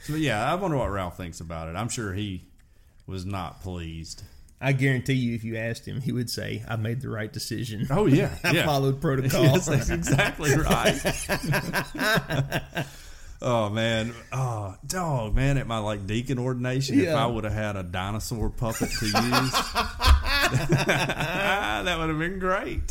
[0.00, 1.76] So yeah, I wonder what Ralph thinks about it.
[1.76, 2.44] I'm sure he
[3.06, 4.22] was not pleased.
[4.60, 7.86] I guarantee you, if you asked him, he would say, "I made the right decision.
[7.90, 8.66] Oh yeah, I yeah.
[8.66, 11.00] followed protocol." Yes, that's exactly right.
[13.42, 15.58] oh man, oh dog, man!
[15.58, 19.54] At my like deacon ordination, if I would have had a dinosaur puppet to use,
[20.48, 22.86] that would have been great.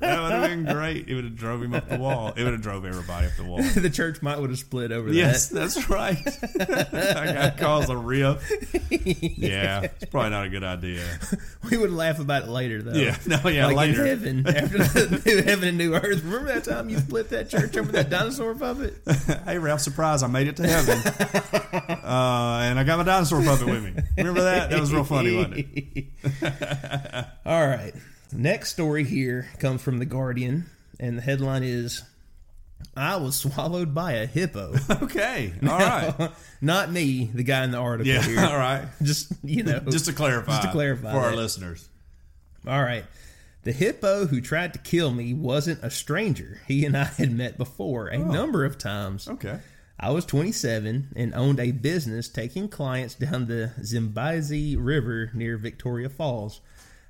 [0.00, 1.08] That would have been great.
[1.08, 2.32] It would have drove him up the wall.
[2.36, 3.62] It would have drove everybody up the wall.
[3.76, 5.60] the church might would have split over Yes, that.
[5.60, 6.24] Yes, that's right.
[6.54, 8.50] that guy caused a rift.
[8.90, 11.04] Yeah, it's probably not a good idea.
[11.70, 12.92] We would laugh about it later, though.
[12.92, 14.06] Yeah, no, yeah, like later.
[14.06, 16.22] in heaven, after the new heaven and new earth.
[16.22, 18.94] Remember that time you split that church over that dinosaur puppet?
[19.44, 20.22] Hey, Ralph, surprise!
[20.22, 20.98] I made it to heaven,
[22.04, 23.94] uh, and I got my dinosaur puppet with me.
[24.18, 24.70] Remember that?
[24.70, 26.06] That was real funny, wasn't it?
[27.46, 27.92] All right.
[28.32, 30.66] Next story here comes from The Guardian,
[30.98, 32.02] and the headline is
[32.96, 34.74] I was swallowed by a hippo.
[35.02, 38.40] Okay, all right, Not me, the guy in the article yeah, here.
[38.44, 38.86] all right.
[39.02, 39.80] Just, you know.
[39.80, 41.88] Just to clarify, Just to clarify for our listeners.
[42.66, 43.04] All right.
[43.64, 46.60] The hippo who tried to kill me wasn't a stranger.
[46.66, 48.24] He and I had met before a oh.
[48.24, 49.28] number of times.
[49.28, 49.58] Okay,
[50.02, 56.08] I was 27 and owned a business taking clients down the Zambezi River near Victoria
[56.08, 56.60] Falls.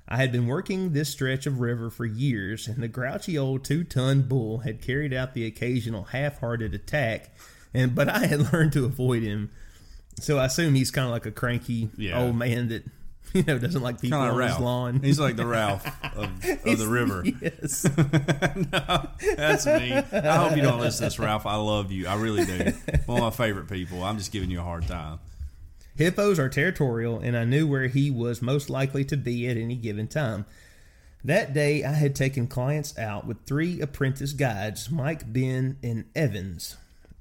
[0.07, 3.83] I had been working this stretch of river for years, and the grouchy old two
[3.83, 7.33] ton bull had carried out the occasional half hearted attack,
[7.73, 9.49] and but I had learned to avoid him.
[10.19, 12.21] So I assume he's kind of like a cranky Yeah.
[12.21, 12.83] old man that
[13.33, 14.99] you know doesn't like people of on like his lawn.
[15.01, 16.29] He's like the Ralph of,
[16.65, 17.23] of the river.
[17.41, 17.83] yes.
[19.35, 19.93] That's me.
[19.93, 21.45] I hope you don't listen to this, Ralph.
[21.45, 22.07] I love you.
[22.07, 22.73] I really do.
[23.05, 24.03] One of my favorite people.
[24.03, 25.19] I'm just giving you a hard time.
[25.95, 29.75] Hippos are territorial, and I knew where he was most likely to be at any
[29.75, 30.45] given time.
[31.23, 36.77] That day, I had taken clients out with three apprentice guides Mike, Ben, and Evans,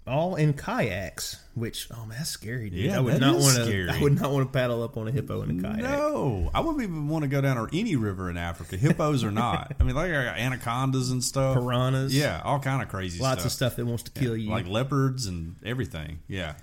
[0.06, 1.36] all in kayaks.
[1.54, 2.80] Which, oh man, that's scary, dude.
[2.80, 3.64] Yeah, I would that not want to.
[3.64, 3.90] scary.
[3.90, 5.78] I would not want to paddle up on a hippo in a kayak.
[5.82, 8.76] No, I wouldn't even want to go down or any river in Africa.
[8.78, 9.74] Hippos or not.
[9.78, 11.56] I mean, like I got anacondas and stuff.
[11.56, 13.46] Piranhas, Yeah, all kind of crazy lots stuff.
[13.46, 14.50] of stuff that wants to kill you.
[14.50, 16.20] like leopards and everything.
[16.26, 16.54] Yeah.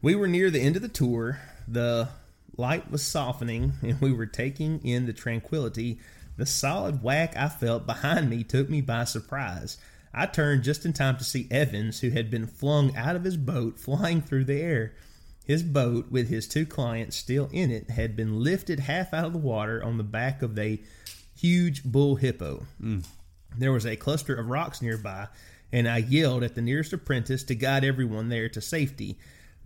[0.00, 1.38] We were near the end of the tour.
[1.66, 2.08] The
[2.56, 5.98] light was softening, and we were taking in the tranquility.
[6.38, 9.76] The solid whack I felt behind me took me by surprise.
[10.12, 13.36] I turned just in time to see Evans, who had been flung out of his
[13.36, 14.94] boat, flying through the air.
[15.44, 19.32] His boat, with his two clients still in it, had been lifted half out of
[19.32, 20.80] the water on the back of a
[21.34, 22.66] huge bull hippo.
[22.82, 23.06] Mm.
[23.56, 25.28] There was a cluster of rocks nearby,
[25.72, 29.18] and I yelled at the nearest apprentice to guide everyone there to safety.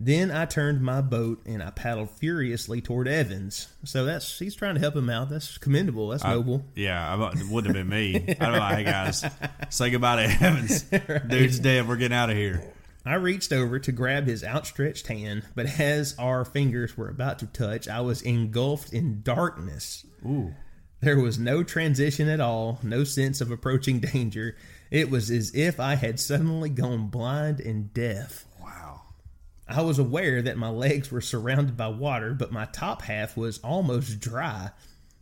[0.05, 3.69] Then I turned my boat and I paddled furiously toward Evans.
[3.85, 5.29] So that's he's trying to help him out.
[5.29, 6.09] That's commendable.
[6.09, 6.65] That's I- noble.
[6.75, 8.15] yeah, I, it wouldn't have been me.
[8.39, 8.65] I don't know.
[8.65, 9.23] Hey guys,
[9.69, 10.83] say goodbye to Evans.
[11.27, 11.87] Dude's dead.
[11.87, 12.63] We're getting out of here.
[13.05, 17.45] I reached over to grab his outstretched hand, but as our fingers were about to
[17.47, 20.05] touch, I was engulfed in darkness.
[20.25, 20.53] Ooh.
[21.01, 24.55] There was no transition at all, no sense of approaching danger.
[24.89, 28.45] It was as if I had suddenly gone blind and deaf.
[29.73, 33.57] I was aware that my legs were surrounded by water, but my top half was
[33.63, 34.69] almost dry.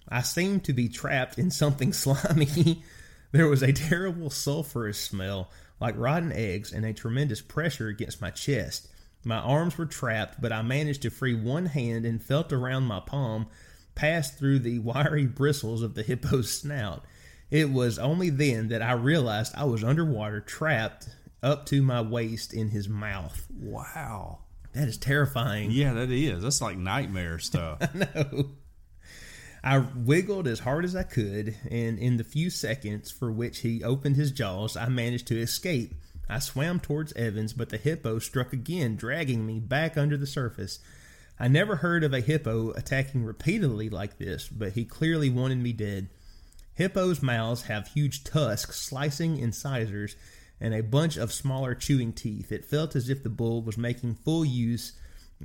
[0.09, 2.83] I seemed to be trapped in something slimy.
[3.31, 8.29] there was a terrible sulphurous smell, like rotten eggs, and a tremendous pressure against my
[8.29, 8.89] chest.
[9.23, 12.99] My arms were trapped, but I managed to free one hand and felt around my
[12.99, 13.47] palm,
[13.95, 17.05] passed through the wiry bristles of the hippo's snout.
[17.49, 21.07] It was only then that I realized I was underwater, trapped
[21.43, 23.47] up to my waist in his mouth.
[23.49, 24.39] Wow.
[24.73, 25.71] That is terrifying.
[25.71, 26.43] Yeah, that is.
[26.43, 27.79] That's like nightmare stuff.
[27.93, 28.51] No.
[29.63, 33.83] I wiggled as hard as I could, and in the few seconds for which he
[33.83, 35.93] opened his jaws, I managed to escape.
[36.27, 40.79] I swam towards Evans, but the hippo struck again, dragging me back under the surface.
[41.39, 45.73] I never heard of a hippo attacking repeatedly like this, but he clearly wanted me
[45.73, 46.09] dead.
[46.73, 50.15] Hippos' mouths have huge tusks, slicing incisors,
[50.61, 52.51] and a bunch of smaller chewing teeth.
[52.51, 54.93] It felt as if the bull was making full use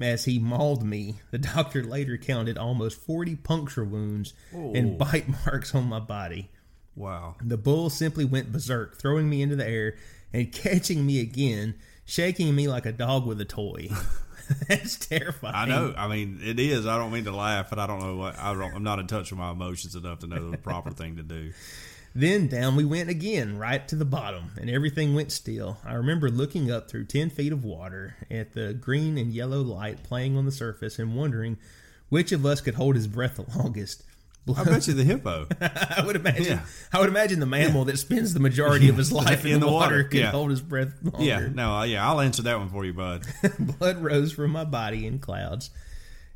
[0.01, 1.17] as he mauled me.
[1.31, 6.51] The doctor later counted almost 40 puncture wounds and bite marks on my body.
[6.95, 7.37] Wow.
[7.43, 9.97] The bull simply went berserk, throwing me into the air
[10.33, 11.75] and catching me again,
[12.05, 13.89] shaking me like a dog with a toy.
[14.69, 15.55] That's terrifying.
[15.55, 15.95] I know.
[15.97, 16.87] I mean, it is.
[16.87, 18.39] I don't mean to laugh, but I don't know what.
[18.39, 21.17] I don't, I'm not in touch with my emotions enough to know the proper thing
[21.17, 21.53] to do.
[22.17, 25.77] Then down we went again, right to the bottom, and everything went still.
[25.85, 30.03] I remember looking up through 10 feet of water at the green and yellow light
[30.03, 31.59] playing on the surface and wondering
[32.09, 34.03] which of us could hold his breath the longest.
[34.49, 35.47] I bet you the hippo.
[35.61, 36.45] I would imagine.
[36.45, 36.61] Yeah.
[36.91, 40.05] I would imagine the mammal that spends the majority of his life in, the, water,
[40.05, 40.31] could yeah.
[40.31, 41.23] hold his breath longer.
[41.23, 41.49] Yeah.
[41.53, 41.83] No.
[41.83, 42.09] Yeah.
[42.09, 43.27] I'll answer that one for you, bud.
[43.59, 45.69] Blood rose from my body in clouds,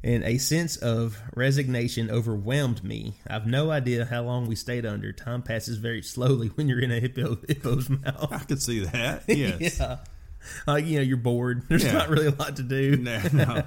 [0.03, 3.15] and a sense of resignation overwhelmed me.
[3.29, 5.13] I've no idea how long we stayed under.
[5.13, 8.33] Time passes very slowly when you're in a hippo, hippo's mouth.
[8.33, 9.25] I could see that.
[9.29, 9.79] Yes.
[9.79, 9.99] yeah.
[10.67, 11.65] Like, you know, you're bored.
[11.69, 11.93] There's Yeah.
[11.93, 12.97] not really a lot to do.
[12.97, 13.63] No, no.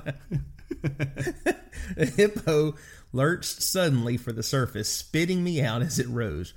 [1.96, 2.76] The hippo
[3.12, 6.54] lurched suddenly for the surface, spitting me out as it rose.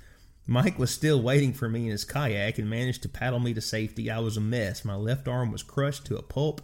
[0.47, 3.61] Mike was still waiting for me in his kayak and managed to paddle me to
[3.61, 4.09] safety.
[4.09, 4.85] I was a mess.
[4.85, 6.61] My left arm was crushed to a pulp.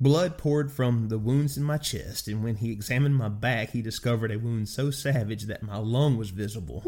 [0.00, 3.80] Blood poured from the wounds in my chest, and when he examined my back, he
[3.80, 6.80] discovered a wound so savage that my lung was visible.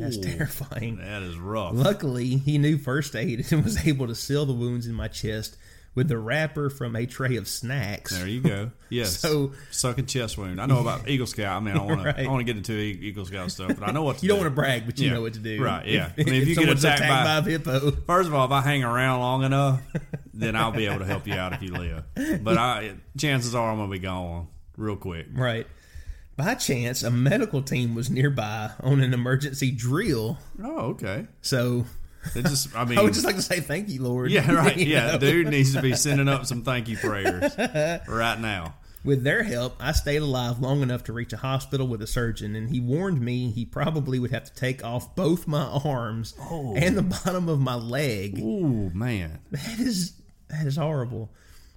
[0.00, 0.98] That's terrifying.
[0.98, 1.72] That is rough.
[1.74, 5.56] Luckily, he knew first aid and was able to seal the wounds in my chest
[5.94, 8.14] with the wrapper from a tray of snacks.
[8.16, 8.70] There you go.
[8.88, 9.18] Yes.
[9.18, 10.60] So- sucking chest wound.
[10.60, 11.56] I know about Eagle Scout.
[11.56, 12.06] I mean, I want to.
[12.06, 12.20] Right.
[12.20, 14.38] I want to get into Eagle Scout stuff, but I know what to You don't
[14.38, 14.44] do.
[14.44, 15.14] want to brag, but you Yeah.
[15.14, 15.60] know what to do.
[15.60, 16.12] Right, yeah.
[16.16, 18.44] If, I mean, if you get someone's attacked by- by a hippo, First of all,
[18.44, 19.80] if I hang around long enough,
[20.36, 22.04] then I'll be able to help you out if you live.
[22.42, 25.26] But I, chances are I'm gonna be gone real quick.
[25.34, 25.66] right.
[26.36, 30.36] By chance, a medical team was nearby on an emergency drill.
[30.62, 31.26] Oh, okay.
[31.40, 31.86] So
[32.34, 34.30] It just, I mean, I would just like to say thank you, Lord.
[34.30, 34.76] yeah, right.
[34.76, 35.18] You Yeah, know?
[35.18, 37.56] dude needs to be sending up some thank you prayers
[38.06, 38.74] right now.
[39.02, 42.54] With their help, I stayed alive long enough to reach a hospital with a surgeon,
[42.56, 46.74] and he warned me he probably would have to take off both my arms Oh.
[46.76, 48.40] and the bottom of my leg.
[48.42, 49.38] Oh man.
[49.52, 50.12] That is
[50.48, 51.30] that is horrible.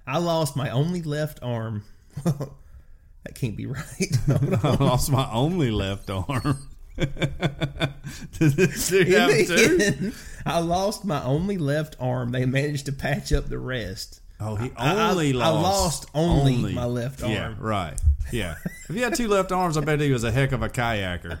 [0.06, 1.84] I lost my only left arm.
[2.24, 2.56] Well
[3.24, 4.16] that can't be right.
[4.64, 6.58] I lost my only left arm.
[6.96, 9.78] Did this dude In have the two?
[10.06, 12.32] end, I lost my only left arm.
[12.32, 14.20] They managed to patch up the rest.
[14.40, 15.62] Oh, he only I- I lost.
[15.62, 17.32] lost only my left arm.
[17.32, 17.98] Yeah, right.
[18.32, 18.56] Yeah.
[18.88, 21.38] If he had two left arms, I bet he was a heck of a kayaker.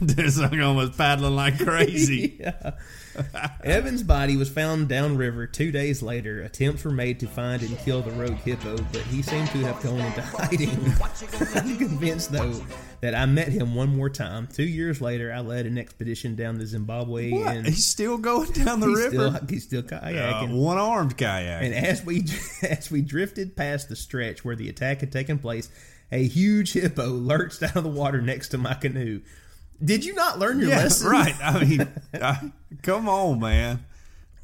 [0.00, 2.36] this thing was paddling like crazy.
[2.40, 2.72] Yeah.
[3.64, 6.42] Evan's body was found downriver two days later.
[6.42, 9.82] Attempts were made to find and kill the rogue hippo, but he seemed to have
[9.82, 10.70] gone into hiding.
[11.54, 12.60] I'm convinced, though,
[13.00, 14.48] that I met him one more time.
[14.52, 17.56] Two years later, I led an expedition down the Zambezi, What?
[17.56, 19.10] and He's still going down the he's river?
[19.36, 20.54] still he's still Uh, kayaking.
[20.56, 21.62] one armed kayak.
[21.62, 22.24] And as we
[22.62, 25.68] as we drifted past the stretch where the attack had taken place,
[26.10, 29.20] a huge hippo lurched out of the water next to my canoe.
[29.84, 31.08] Did you not learn your yeah, lesson?
[31.08, 31.34] right.
[31.42, 31.88] I mean,
[32.20, 32.36] uh,
[32.82, 33.84] come on, man.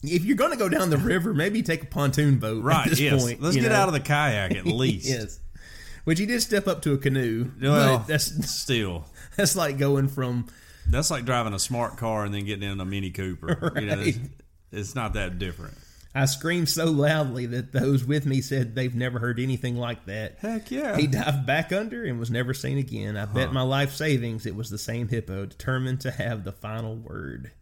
[0.02, 2.62] If you're going to go down the river, maybe take a pontoon boat.
[2.62, 2.84] Right.
[2.84, 3.22] At this yes.
[3.22, 3.74] point, Let's get know?
[3.74, 5.08] out of the kayak at least.
[5.08, 5.40] yes.
[6.04, 7.50] Which he did step up to a canoe.
[7.60, 9.04] Well, that's still.
[9.36, 10.46] that's like going from
[10.88, 13.72] That's like driving a smart car and then getting in a Mini Cooper.
[13.78, 14.18] You know, it's,
[14.72, 15.76] it's not that different.
[16.14, 20.38] I screamed so loudly that those with me said they've never heard anything like that.
[20.40, 20.96] Heck yeah.
[20.96, 23.16] He dived back under and was never seen again.
[23.16, 26.96] I bet my life savings it was the same hippo, determined to have the final
[26.96, 27.52] word.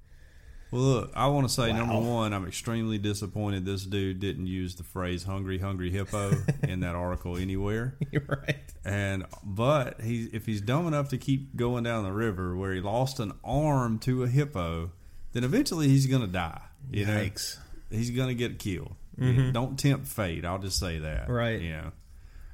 [0.71, 1.79] Well, look, I want to say Wow.
[1.87, 6.33] number one, I'm extremely disappointed this dude didn't use the phrase "hungry, hungry hippo"
[6.63, 7.95] in that article anywhere.
[8.11, 8.59] You're right.
[8.85, 12.81] And but he, if he's dumb enough to keep going down the river where he
[12.81, 14.91] lost an arm to a hippo,
[15.33, 16.63] then eventually he's going to die.
[16.91, 17.59] You know, Yikes.
[17.97, 18.95] He's going to get killed.
[19.19, 20.45] Don't tempt fate.
[20.45, 21.23] I'll just say that.
[21.23, 21.33] Mm-hmm.
[21.33, 21.61] Right.
[21.61, 21.93] You know,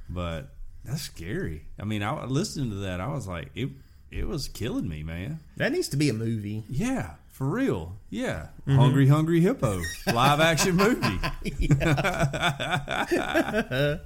[0.09, 1.67] but that's scary.
[1.81, 3.71] I mean, I listening to that, I was like, it.
[4.11, 5.41] It was killing me, man.
[5.57, 6.65] That needs to be a movie.
[6.69, 7.97] Yeah, for real.
[8.11, 8.49] Yeah.
[8.69, 8.77] Mm-hmm.
[8.77, 9.81] Hungry Hungry Hippo
[10.13, 11.19] live action movie.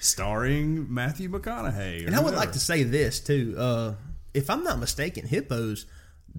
[0.00, 2.02] Starring Matthew McConaughey.
[2.02, 2.36] or And I would whoever.
[2.36, 3.54] like to say this too.
[3.56, 3.94] Uh,
[4.34, 5.86] if I'm not mistaken, hippos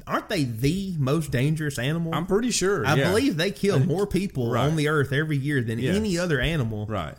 [0.05, 2.13] aren't they the most dangerous animal?
[2.13, 2.85] I'm pretty sure.
[2.85, 3.09] I yeah.
[3.09, 4.65] believe they kill more people Right.
[4.67, 6.85] on the earth every year than any other animal.
[6.85, 7.15] Right.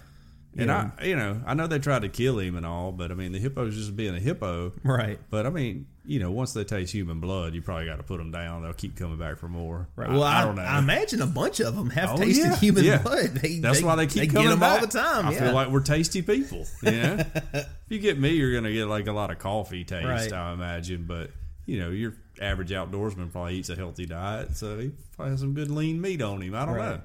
[0.57, 0.91] And Yeah.
[0.99, 3.33] I, you know, I know they tried to kill him and all, but I mean,
[3.33, 4.73] the hippo's just being a hippo.
[4.83, 5.19] Right.
[5.31, 8.17] But I mean, you know, once they taste human blood, you probably got to put
[8.17, 8.63] them down.
[8.63, 9.89] They'll keep coming back for more.
[9.95, 10.09] Right.
[10.11, 10.63] Well, I I, don't know.
[10.63, 12.57] I imagine a bunch of them have Oh, tasted yeah.
[12.57, 13.03] human Yeah.
[13.03, 13.35] blood.
[13.35, 15.27] They, That's why they keep coming get them back all the time.
[15.29, 15.39] I yeah.
[15.41, 16.65] feel like we're tasty people.
[16.83, 17.19] You know,
[17.53, 20.33] if you get me, you're gonna get like a lot of coffee taste, Right.
[20.33, 21.05] I imagine.
[21.07, 21.31] But
[21.69, 25.53] you know, your average outdoorsman probably eats a healthy diet, so he probably has some
[25.55, 26.55] good lean meat on him.
[26.55, 26.89] I don't Right.
[26.97, 27.01] know.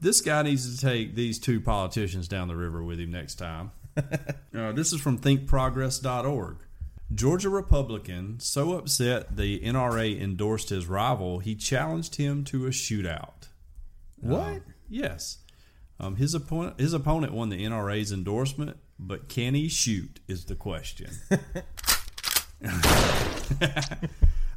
[0.00, 3.70] This guy needs to take these two politicians down the river with him next time.
[3.96, 6.56] uh, this is from ThinkProgress.org.
[7.14, 13.48] Georgia Republican so upset the NRA endorsed his rival, he challenged him to a shootout.
[14.20, 14.62] what?
[14.90, 15.38] Yes.
[16.00, 20.56] Um, his opponent his opponent won the NRA's endorsement, but can he shoot is the
[20.56, 21.10] question.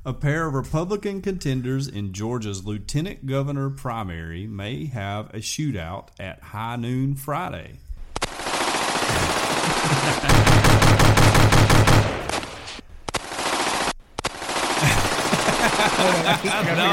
[0.06, 6.42] A pair of Republican contenders in Georgia's lieutenant governor primary may have a shootout at
[6.42, 7.80] high noon Friday.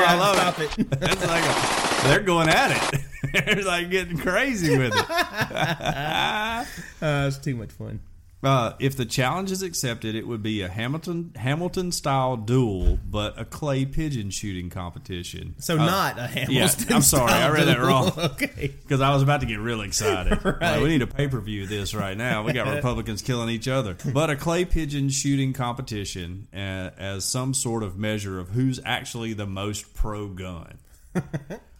[0.07, 0.71] I love Stop it.
[0.79, 3.01] It's like a, they're going at it.
[3.33, 5.05] they're like getting crazy with it.
[7.03, 8.01] Uh, it's too much fun.
[8.45, 13.39] Uh, if the challenge is accepted, it would be a Hamilton Hamilton style duel, but
[13.41, 15.55] a clay pigeon shooting competition.
[15.59, 16.55] So Uh, not a Hamilton.
[16.55, 18.11] Yeah, I'm sorry, I read that wrong.
[18.11, 18.27] duel.
[18.33, 18.75] okay.
[18.83, 20.39] because I was about to get real excited.
[20.45, 20.83] Like, Right.
[20.83, 22.43] we need a pay per view this right now.
[22.43, 23.97] We got Republicans killing each other.
[24.13, 29.33] But a clay pigeon shooting competition uh, as some sort of measure of who's actually
[29.33, 30.79] the most pro gun.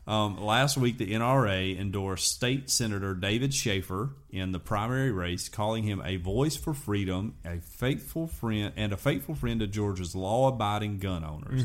[0.07, 5.85] Um, last week, the NRA endorsed State Senator David Shafer in the primary race, calling
[5.85, 10.99] him a voice for freedom, a faithful friend, and a faithful friend to Georgia's law-abiding
[10.99, 11.65] gun owners.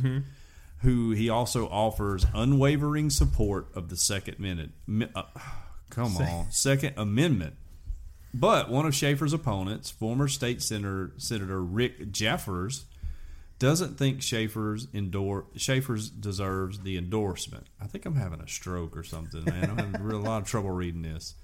[0.83, 4.39] Who he also offers unwavering support of the Second
[4.87, 5.23] mi- Uh,
[5.89, 7.55] come on, Second Amendment.
[8.33, 12.85] But one of Shafer's opponents, former state senator Senator Rick Jeffers,
[13.59, 17.67] doesn't think Shafer's endor- Shafer's deserves the endorsement.
[17.79, 19.69] I think I'm having a stroke or something, man.
[19.69, 21.35] I'm having a lot of trouble reading this.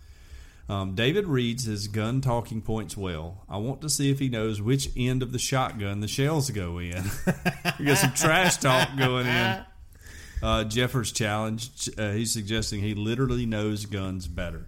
[0.67, 3.43] Um, David reads his gun talking points well.
[3.47, 6.79] I want to see if he knows which end of the shotgun the shells go
[6.79, 7.03] in.
[7.79, 9.65] we got some trash talk going in.
[10.41, 11.89] Uh, Jeffers challenge.
[11.97, 14.67] Uh, he's suggesting he literally knows guns better.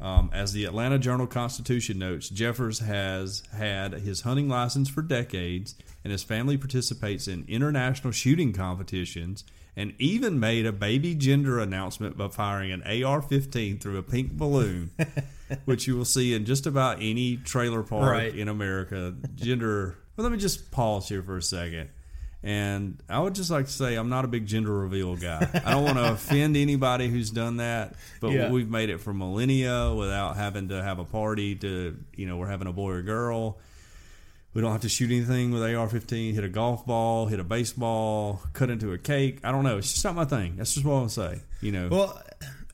[0.00, 5.74] Um, as the Atlanta Journal Constitution notes, Jeffers has had his hunting license for decades,
[6.06, 9.42] and his family participates in international shooting competitions,
[9.74, 14.90] and even made a baby gender announcement by firing an AR-15 through a pink balloon,
[15.64, 18.32] which you will see in just about any trailer park Right.
[18.36, 19.16] in America.
[19.34, 19.96] Gender.
[20.16, 21.88] Well, let me just pause here for a second.
[22.44, 25.48] And I would just like to say I'm not a big gender reveal guy.
[25.64, 28.52] I don't want to offend anybody who's done that, but Yeah.
[28.52, 32.46] we've made it for millennia without having to have a party to, you know, we're
[32.46, 33.58] having a boy or girl.
[34.56, 38.40] We don't have to shoot anything with AR-15, hit a golf ball, hit a baseball,
[38.54, 39.40] cut into a cake.
[39.44, 39.76] I don't know.
[39.76, 40.56] It's just not my thing.
[40.56, 41.42] That's just what I'm say.
[41.60, 41.88] You know.
[41.90, 42.22] Well,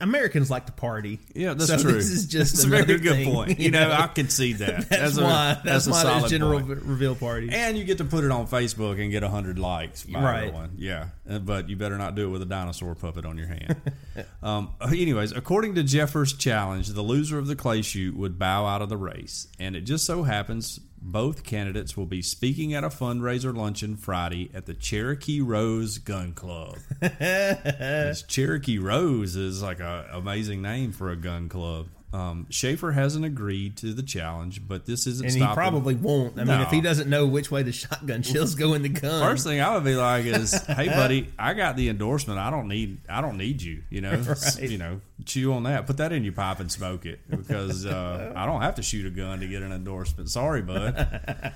[0.00, 1.18] Americans like to party.
[1.34, 1.94] yeah, that's so true.
[1.94, 3.58] This is just That's a very good thing, point.
[3.58, 4.88] You know, I concede that.
[4.90, 5.60] that's, a, why.
[5.64, 6.82] That's, a why solid there's general point.
[6.82, 7.50] reveal parties.
[7.52, 10.38] And you get to put it on Facebook and get 100 likes by Right.
[10.44, 10.74] everyone.
[10.76, 11.08] Yeah.
[11.28, 13.76] Uh, But you better not do it with a dinosaur puppet on your hand.
[14.44, 18.82] um, anyways, according to Jeffers' challenge, the loser of the clay shoot would bow out
[18.82, 19.48] of the race.
[19.58, 24.50] And it just so happens both candidates will be speaking at a fundraiser luncheon Friday
[24.54, 26.76] at the Cherokee Rose Gun Club.
[28.28, 31.88] Cherokee Rose is like an amazing name for a gun club.
[32.12, 36.38] Um, Shafer hasn't agreed to the challenge, but this isn't and he probably won't.
[36.38, 39.22] I mean, if he doesn't know which way the shotgun shells go in the gun,
[39.22, 42.38] First thing I would be like is, "Hey, buddy, I got the endorsement.
[42.38, 42.98] I don't need.
[43.08, 43.82] I don't need you.
[43.88, 44.60] You know, Right.
[44.70, 45.86] you know, chew on that.
[45.86, 49.06] Put that in your pipe and smoke it because uh, I don't have to shoot
[49.06, 50.28] a gun to get an endorsement.
[50.28, 51.52] Sorry, bud.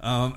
[0.00, 0.36] um,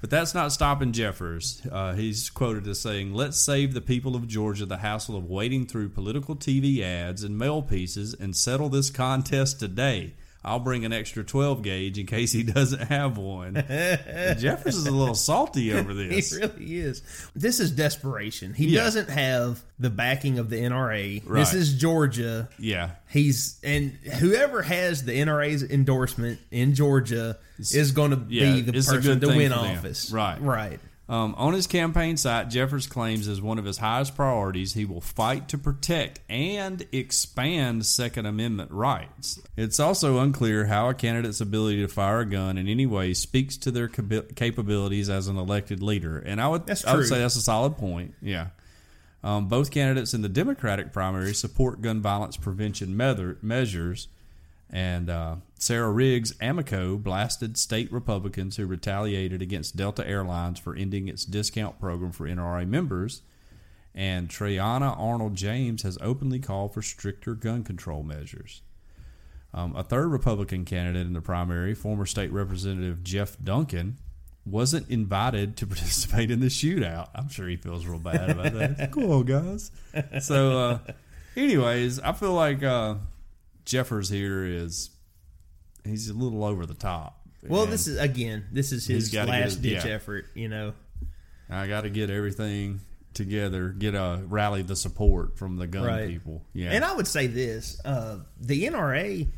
[0.00, 1.62] but that's not stopping Jeffers.
[1.70, 5.66] Uh, he's quoted as saying, "Let's save the people of Georgia the hassle of wading
[5.66, 10.14] through political TV ads and mail pieces and settle this contest today."
[10.46, 13.54] I'll bring an extra 12 gauge in case he doesn't have one.
[13.54, 16.32] Jeffers is a little salty over this.
[16.32, 17.02] he really is.
[17.34, 18.54] This is desperation.
[18.54, 18.84] He Yeah.
[18.84, 21.22] doesn't have the backing of the NRA.
[21.26, 21.40] Right.
[21.40, 22.48] This is Georgia.
[22.58, 22.90] Yeah.
[23.08, 23.90] He's and
[24.20, 29.26] whoever has the NRA's endorsement in Georgia is going to yeah, be the person to
[29.28, 30.10] win office.
[30.12, 30.40] Right.
[30.40, 30.80] Right.
[31.08, 35.00] Um, on his campaign site, Jeffers claims as one of his highest priorities, he will
[35.00, 39.40] fight to protect and expand Second Amendment rights.
[39.56, 43.56] It's also unclear how a candidate's ability to fire a gun in any way speaks
[43.58, 46.18] to their cabi- capabilities as an elected leader.
[46.18, 48.14] And I would, I would say that's a solid point.
[48.20, 48.48] Yeah.
[49.22, 54.08] Um, both candidates in the Democratic primary support gun violence prevention mether- measures.
[54.70, 61.08] And uh, Sarah Riggs Amico blasted state Republicans who retaliated against Delta Airlines for ending
[61.08, 63.22] its discount program for NRA members.
[63.94, 68.62] And Triana Arnold James has openly called for stricter gun control measures.
[69.54, 73.96] Um, a third Republican candidate in the primary, former state representative Jeff Duncan,
[74.44, 77.08] wasn't invited to participate in the shootout.
[77.14, 78.90] I'm sure he feels real bad about that.
[78.92, 79.70] cool, guys.
[80.20, 80.78] So, uh,
[81.36, 82.96] anyways, I feel like uh,
[83.66, 84.90] Jeffers here is
[85.84, 87.20] he's a little over the top.
[87.46, 89.92] Well, And this is again, this is his last his- ditch yeah.
[89.92, 90.26] effort.
[90.34, 90.72] You know,
[91.50, 92.80] I got to get everything
[93.14, 96.08] together, get a rally the support from the gun Right.
[96.08, 96.42] people.
[96.54, 99.28] Yeah, And I would say this: uh, the NRA,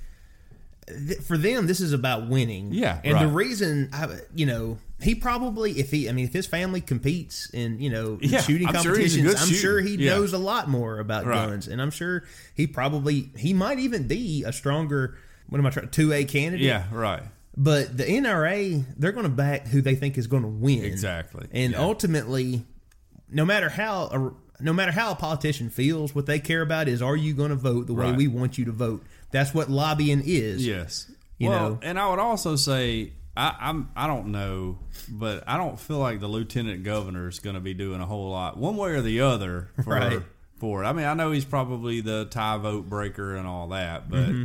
[0.89, 2.73] th- for them, this is about winning.
[2.73, 6.47] Yeah, and the reason, I, you know, he probably, if he, I mean, if his
[6.47, 9.61] family competes in, you know, Yeah, shooting I'm sure competitions, good I'm shooter.
[9.61, 10.15] sure he Yeah.
[10.15, 11.47] knows a lot more about Right.
[11.47, 12.25] guns, and I'm sure
[12.55, 15.17] he probably, he might even be a stronger.
[15.49, 15.89] What am I trying?
[15.91, 16.67] Two A candidate.
[16.67, 17.23] yeah, right.
[17.57, 20.85] But the NRA, they're going to back who they think is going to win.
[20.85, 21.47] Exactly.
[21.53, 21.79] And Yeah.
[21.81, 22.65] ultimately,
[23.31, 27.01] no matter how a, no matter how a politician feels, what they care about is
[27.01, 28.17] are you going to vote the way Right.
[28.17, 29.05] we want you to vote?
[29.31, 30.67] That's what lobbying is.
[30.67, 31.11] Yes.
[31.39, 31.79] You well, know.
[31.83, 36.21] and I would also say I, I'm I don't know, but I don't feel like
[36.21, 39.21] the lieutenant governor is going to be doing a whole lot one way or the
[39.21, 40.23] other for Right.
[40.59, 40.87] for it.
[40.87, 44.45] I mean, I know he's probably the tie vote breaker and all that, but Mm-hmm.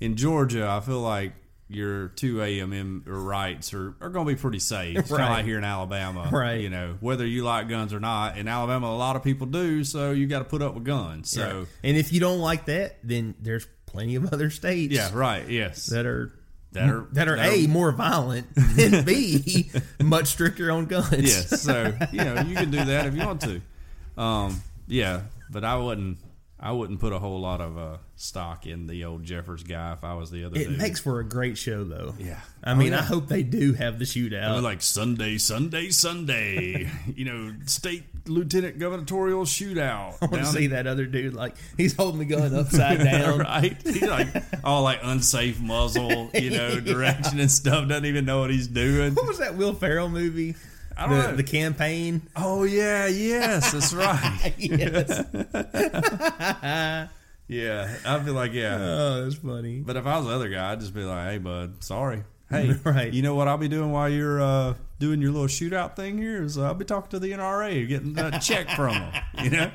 [0.00, 1.32] in Georgia, I feel like
[1.68, 4.98] your two AMM rights are, are going to be pretty safe.
[4.98, 5.26] It's kind Right.
[5.30, 6.60] of like here in Alabama, Right.
[6.60, 8.36] You know, whether you like guns or not.
[8.36, 11.30] In Alabama, a lot of people do, so you got to put up with guns.
[11.30, 11.66] So Right.
[11.82, 14.92] and if you don't like that, then there's plenty of other states.
[14.94, 15.48] yeah, right.
[15.48, 16.32] Yes, That are
[16.72, 18.46] that are that are that a more violent
[18.78, 19.70] and b
[20.02, 21.12] much stricter on guns.
[21.20, 21.60] yes.
[21.62, 23.60] So you know you can do that if you want to.
[24.16, 26.18] Um, yeah, but I wouldn't.
[26.64, 30.04] I wouldn't put a whole lot of uh, stock in the old Jeffers guy if
[30.04, 30.56] I was the other.
[30.60, 30.78] It dude.
[30.78, 32.14] makes for a great show, though.
[32.20, 32.38] Yeah.
[32.62, 33.00] I Oh, mean, yeah.
[33.00, 34.54] I hope they do have the I shootout.
[34.54, 36.88] mean, like Sunday, Sunday, Sunday.
[37.16, 40.18] you know, state lieutenant gubernatorial shootout.
[40.22, 43.40] I want to see that other dude like he's holding the gun upside down.
[43.40, 43.76] right?
[43.82, 44.28] He's like
[44.62, 47.88] all like unsafe muzzle, you know, direction and stuff.
[47.88, 49.16] Doesn't even know what he's doing.
[49.16, 50.54] What was that Will Ferrell movie?
[50.96, 51.36] I don't the, know.
[51.36, 52.22] the campaign.
[52.36, 54.54] Oh yeah, yes, that's right.
[54.58, 55.22] yes.
[57.48, 58.78] Yeah, I'd be like, yeah.
[58.80, 59.80] Oh, that's funny.
[59.80, 62.24] But if I was the other guy, I'd just be like, "Hey, bud, sorry.
[62.48, 63.12] Hey, Right.
[63.12, 66.42] You know what I'll be doing while you're uh, doing your little shootout thing here
[66.42, 69.12] is uh, I'll be talking to the NRA, getting a check from them.
[69.42, 69.70] You know,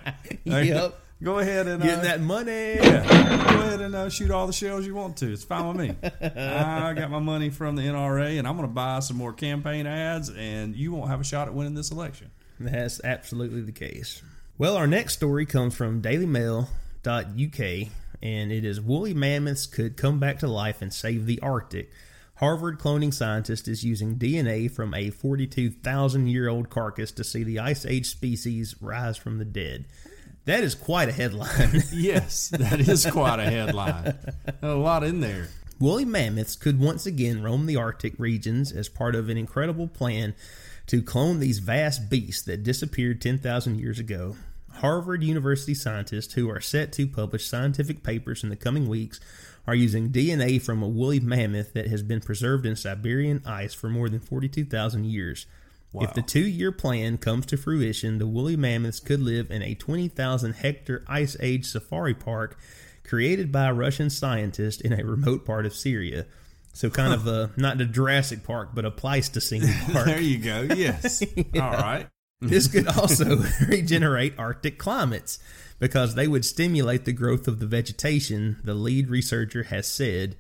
[0.46, 1.00] Yep.
[1.22, 2.76] Go ahead and Getting uh, that money.
[2.76, 5.32] yeah, go ahead and uh, shoot all the shells you want to.
[5.34, 5.96] It's fine with me.
[6.22, 9.88] I got my money from the NRA, and I'm going to buy some more campaign
[9.88, 12.30] ads, and you won't have a shot at winning this election.
[12.60, 14.22] That's absolutely the case.
[14.60, 17.90] Well, our next story comes from dailymail.uk,
[18.22, 21.92] and it is Woolly mammoths could come back to life and save the Arctic.
[22.36, 27.58] Harvard cloning scientist is using DNA from a 42,000 year old carcass to see the
[27.58, 29.86] Ice Age species rise from the dead.
[30.48, 31.84] That is quite a headline.
[31.92, 34.18] Yes, that is quite a headline.
[34.62, 35.50] A lot in there.
[35.78, 40.36] Woolly mammoths could once again roam the Arctic regions as part of an incredible plan
[40.86, 44.38] to clone these vast beasts that disappeared 10,000 years ago.
[44.76, 49.20] Harvard University scientists who are set to publish scientific papers in the coming weeks
[49.68, 53.90] are using DNA from a woolly mammoth that has been preserved in Siberian ice for
[53.90, 55.46] more than 42,000 years.
[55.94, 59.74] If the two year plan comes to fruition, the woolly mammoths could live in a
[59.74, 62.58] 20,000 hectare ice age safari park
[63.04, 66.26] created by a Russian scientist in a remote part of Syria.
[66.74, 70.06] So kind of a not a Jurassic Park, but a Pleistocene park.
[70.06, 70.68] there you go.
[70.76, 71.24] Yes.
[71.56, 72.08] All right.
[72.42, 75.40] This could also regenerate Arctic climates
[75.80, 80.36] because they would stimulate the growth of the vegetation, the lead researcher has said.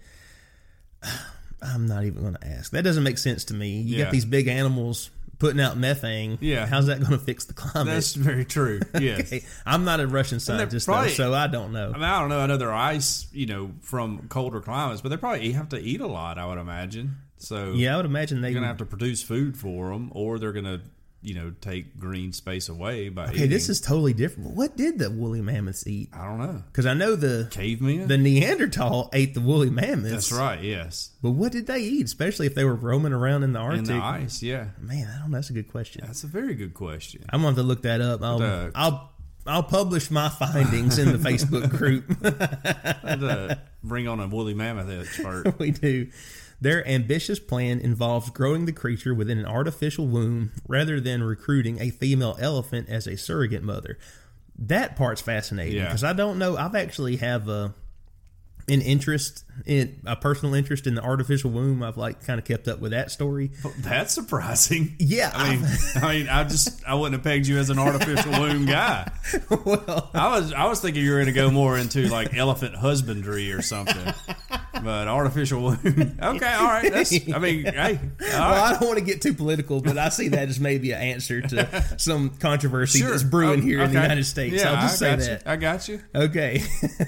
[1.61, 2.71] I'm not even going to ask.
[2.71, 3.81] That doesn't make sense to me.
[3.81, 4.03] You Yeah.
[4.05, 6.37] got these big animals putting out methane.
[6.41, 6.65] Yeah.
[6.65, 7.93] How's that going to fix the climate?
[7.93, 8.79] That's very true.
[8.99, 9.19] Yes.
[9.21, 11.89] Okay, I'm not a Russian scientist, probably- though, so I don't know.
[11.89, 12.39] I mean, I don't know.
[12.39, 16.01] I know they're ice, you know, from colder climates, but they probably have to eat
[16.01, 16.37] a lot.
[16.37, 17.17] I would imagine.
[17.37, 20.39] So yeah, I would imagine they you're gonna have to produce food for them, or
[20.39, 20.81] they're gonna,
[21.21, 23.27] you know, take green space away by.
[23.29, 24.51] Okay, this is totally different.
[24.55, 26.09] What did the woolly mammoths eat?
[26.13, 26.63] I don't know.
[26.71, 28.07] Because I know the Cavemen.
[28.07, 30.11] the Neanderthal ate the woolly mammoths.
[30.11, 30.61] That's right.
[30.61, 31.11] Yes.
[31.21, 33.85] But what did they eat, especially if they were roaming around in the In Arctic?
[33.87, 34.41] the ice.
[34.43, 34.67] Yeah.
[34.79, 35.37] Man, I don't know.
[35.37, 36.03] That's a good question.
[36.05, 37.25] That's a very good question.
[37.29, 38.21] I'm going to have to look that up.
[38.21, 39.11] I'll, Uh, I'll
[39.47, 42.05] I'll publish my findings in the Facebook group.
[43.07, 45.55] Uh, bring on a woolly mammoth expert.
[45.59, 46.07] we do.
[46.59, 51.91] Their ambitious plan involves growing the creature within an artificial womb rather than recruiting a
[51.91, 53.97] female elephant as a surrogate mother.
[54.57, 55.85] That part's fascinating Yeah.
[55.85, 56.57] because I don't know.
[56.57, 57.73] I've actually have a
[58.69, 61.83] an interest in a personal interest in the artificial womb.
[61.83, 63.51] I've like kind of kept up with that story.
[63.79, 64.95] That's surprising.
[64.99, 68.31] Yeah, I mean, I mean, I just I wouldn't have pegged you as an artificial
[68.31, 69.11] womb guy.
[69.65, 72.75] well, I was I was thinking you were going to go more into like elephant
[72.75, 74.13] husbandry or something,
[74.83, 75.77] but artificial womb.
[76.21, 76.91] Okay, all right.
[76.91, 78.61] That's I mean, hey, well, right.
[78.61, 81.41] I don't want to get too political, but I see that as maybe an answer
[81.41, 83.97] to some controversy that's brewing Oh, here in the.
[84.01, 84.55] United States.
[84.55, 85.45] Yeah, I'll just I say that.
[85.45, 85.51] You.
[85.51, 86.01] I got you.
[86.13, 86.61] Okay,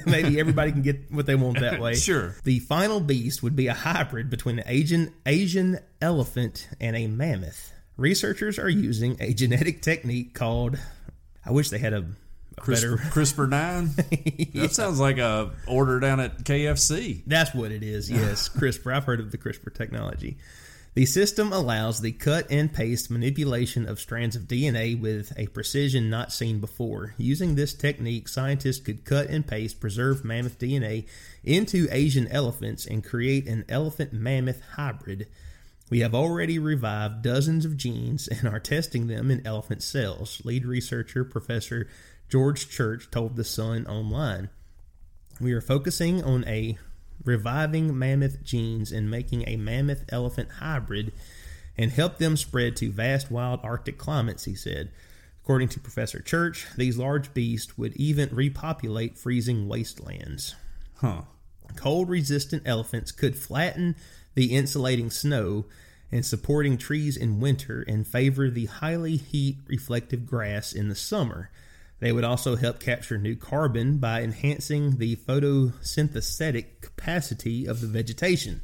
[0.06, 1.96] maybe everybody can get what they want that way.
[1.96, 2.36] Sure.
[2.44, 7.74] The final beast would be a hybrid between an Asian Asian elephant and a mammoth.
[7.98, 10.78] Researchers are using a genetic technique called.
[11.46, 12.06] I wish they had a,
[12.58, 12.98] a CRISPR, better.
[13.10, 13.90] CRISPR nine.
[14.60, 17.24] That sounds like a order down at KFC.
[17.28, 18.10] That's what it is.
[18.10, 18.96] Yes, CRISPR.
[18.96, 20.38] I've heard of the CRISPR technology.
[21.00, 26.10] The system allows the cut and paste manipulation of strands of DNA with a precision
[26.10, 27.16] not seen before.
[27.18, 31.08] Using this technique, scientists could cut and paste preserved mammoth DNA
[31.42, 35.30] into Asian elephants and create an elephant mammoth hybrid.
[35.90, 40.66] We have already revived dozens of genes and are testing them in elephant cells, lead
[40.66, 41.88] researcher Professor
[42.28, 44.50] George Church told The Sun online.
[45.40, 46.78] We are focusing on a
[47.24, 51.12] reviving mammoth genes and making a mammoth elephant hybrid
[51.78, 54.92] and help them spread to vast wild Arctic climates, he said.
[55.42, 60.56] According to Professor Church, these large beasts would even repopulate freezing wastelands.
[60.98, 61.22] Huh.
[61.76, 63.96] Cold resistant elephants could flatten
[64.36, 65.66] the insulating snow
[66.12, 71.50] and supporting trees in winter and favor the highly heat reflective grass in the summer.
[72.00, 78.62] They would also help capture new carbon by enhancing the photosynthetic capacity of the vegetation.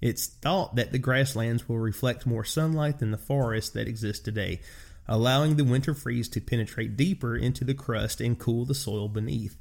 [0.00, 4.60] It's thought that the grasslands will reflect more sunlight than the forests that exist today,
[5.06, 9.56] allowing the winter freeze to penetrate deeper into the crust and cool the soil beneath.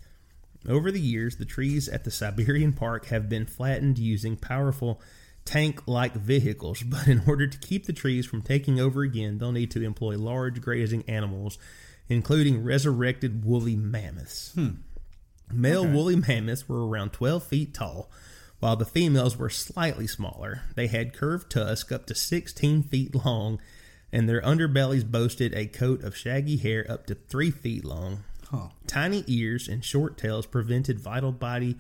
[0.68, 5.02] Over the years, the trees at the Siberian Park have been flattened using powerful
[5.46, 9.52] tank like vehicles, but in order to keep the trees from taking over again, they'll
[9.52, 11.58] need to employ large grazing animals,
[12.10, 14.52] including resurrected woolly mammoths.
[14.54, 14.70] Hmm.
[15.52, 18.10] Male woolly mammoths were around 12 feet tall,
[18.60, 20.64] while the females were slightly smaller.
[20.76, 23.60] They had curved tusks up to 16 feet long,
[24.12, 28.24] and their underbellies boasted a coat of shaggy hair up to 3 feet long.
[28.50, 28.70] Huh.
[28.88, 31.78] Tiny ears and short tails prevented vital body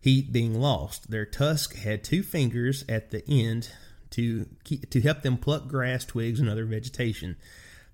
[0.00, 1.10] heat being lost.
[1.10, 3.70] Their tusk had two fingers at the end
[4.10, 7.36] to keep, to help them pluck grass, twigs, and other vegetation.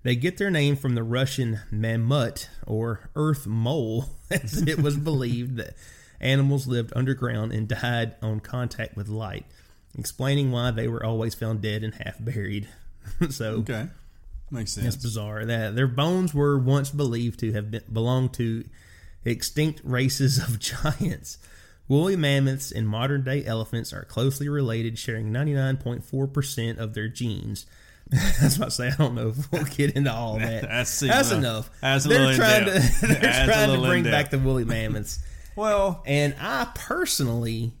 [0.03, 5.55] They get their name from the Russian mamut or earth mole, as it was believed
[5.57, 5.75] that
[6.19, 9.45] animals lived underground and died on contact with light,
[9.97, 12.67] explaining why they were always found dead and half buried.
[13.29, 13.87] so Okay.
[14.51, 14.87] Makes sense.
[14.95, 18.65] it's bizarre that their bones were once believed to have been, belonged to
[19.25, 20.59] extinct races of
[20.93, 21.37] giants.
[21.87, 27.65] Woolly mammoths and modern day elephants are closely related, sharing 99.4% of their genes.
[28.41, 28.87] That's what I say.
[28.87, 30.61] I don't know if we'll get into all that.
[30.63, 31.69] That's- That's enough.
[31.81, 35.19] that's they're trying to they're That's trying to bring back the woolly mammoths,
[35.55, 37.71] well, and I personally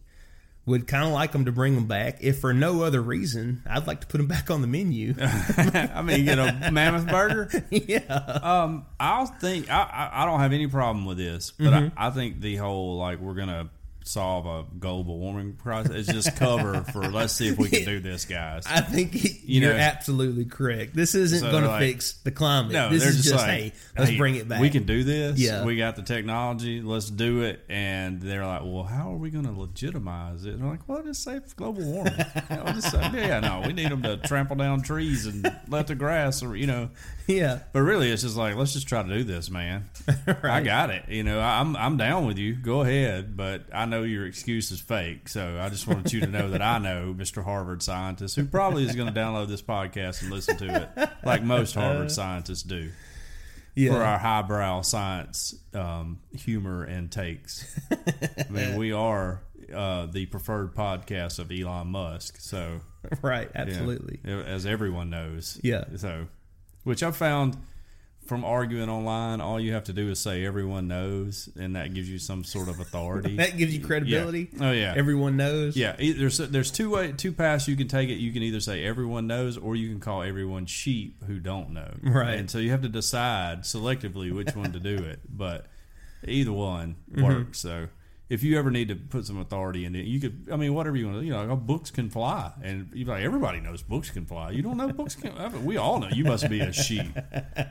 [0.65, 2.19] would kind of like them to bring them back.
[2.21, 5.13] If for no other reason, I'd like to put them back on the menu.
[5.19, 7.49] I mean, get a mammoth burger.
[7.69, 7.99] yeah.
[8.41, 12.09] Um, I'll think I, I I don't have any problem with this, but I, I
[12.11, 13.69] think the whole like we're gonna
[14.03, 16.07] solve a global warming crisis.
[16.07, 18.65] It's just cover for let's see if we can do this, guys.
[18.67, 20.95] I think You you're know- absolutely correct.
[20.95, 22.71] This isn't So going to fix the climate.
[22.73, 24.61] No, this is just, like, hey, let's hey, bring it back.
[24.61, 25.39] We can do this.
[25.39, 25.63] Yeah.
[25.65, 26.81] we got the technology.
[26.81, 27.61] Let's do it.
[27.69, 30.53] And they're like, well, how are we going to legitimize it?
[30.53, 32.13] And I'm like, well, just say global warming.
[32.73, 36.41] Just say, yeah, no, we need them to trample down trees and let the grass,
[36.43, 36.89] or you know.
[37.27, 39.89] Yeah, But really, it's just like let's just try to do this, man.
[40.43, 41.07] I got it.
[41.07, 42.53] You know, I'm I'm down with you.
[42.53, 45.29] Go ahead, but I know your excuse is fake.
[45.29, 47.43] So I just wanted you to know that I know Mr.
[47.43, 51.43] Harvard scientist who probably is going to download this podcast and listen to it, like
[51.43, 52.89] most Harvard scientists do,
[53.75, 53.91] yeah.
[53.91, 57.79] for our highbrow science um, humor and takes.
[57.91, 59.41] I mean, we are
[59.73, 62.37] uh, the preferred podcast of Elon Musk.
[62.39, 62.81] So
[63.21, 63.61] right, yeah.
[63.61, 64.19] absolutely.
[64.25, 65.59] as everyone knows.
[65.63, 65.85] Yeah.
[65.95, 66.27] So,
[66.83, 67.57] which I've found
[68.25, 72.09] from arguing online, all you have to do is say everyone knows, and that gives
[72.09, 73.35] you some sort of authority.
[73.43, 74.49] That gives you credibility.
[74.61, 74.93] Oh, yeah.
[74.95, 75.75] everyone knows.
[75.75, 78.15] yeah, there's there's two way two paths you can take it.
[78.15, 81.91] You can either say everyone knows, or you can call everyone sheep who don't know.
[82.01, 82.39] Right.
[82.39, 85.19] And so you have to decide selectively which one to do it.
[85.29, 85.65] But
[86.25, 87.23] either one Mm-hmm.
[87.23, 87.59] works.
[87.59, 87.87] So
[88.33, 90.47] if you ever need to put some authority in it, you could.
[90.51, 91.25] I mean, whatever you want to.
[91.25, 94.49] You know, uh, books can fly, and you like everybody knows books can fly.
[94.49, 95.37] You don't know books can.
[95.37, 96.09] I mean, we all know.
[96.09, 97.15] You must be a sheep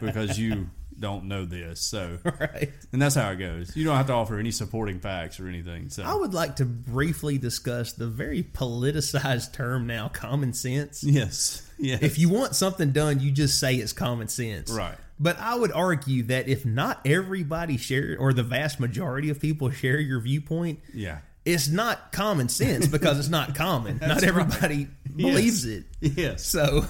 [0.00, 0.68] because you
[1.00, 1.80] don't know this.
[1.80, 2.18] So.
[2.40, 2.70] right.
[2.92, 3.76] And that's how it goes.
[3.76, 5.88] You don't have to offer any supporting facts or anything.
[5.88, 11.02] So I would like to briefly discuss the very politicized term now, common sense.
[11.02, 12.02] yes, yes.
[12.02, 14.70] If you want something done, you just say it's common sense.
[14.70, 14.96] Right.
[15.22, 19.70] But I would argue that if not everybody share or the vast majority of people
[19.70, 23.98] share your viewpoint, yeah, it's not common sense because it's not common.
[24.02, 25.84] not everybody believes it.
[26.00, 26.44] yes.
[26.44, 26.84] So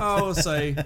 [0.00, 0.76] I will say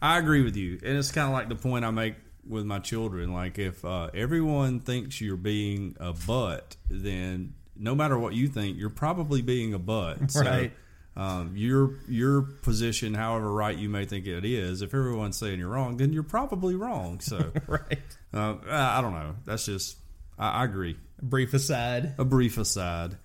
[0.00, 2.80] I agree with you, and it's kind of like the point I make with my
[2.80, 3.32] children.
[3.32, 8.78] Like if uh, everyone thinks you're being a butt, then no matter what you think,
[8.78, 10.30] you're probably being a butt.
[10.32, 10.72] So, Right.
[11.14, 15.68] Um, your your position, however right you may think it is, if everyone's saying you're
[15.68, 17.20] wrong, then you're probably wrong.
[17.20, 17.98] So right.
[18.32, 19.34] uh, I don't know.
[19.44, 19.98] That's just
[20.38, 20.96] I, I agree.
[21.20, 22.14] Brief aside.
[22.18, 23.16] A brief aside.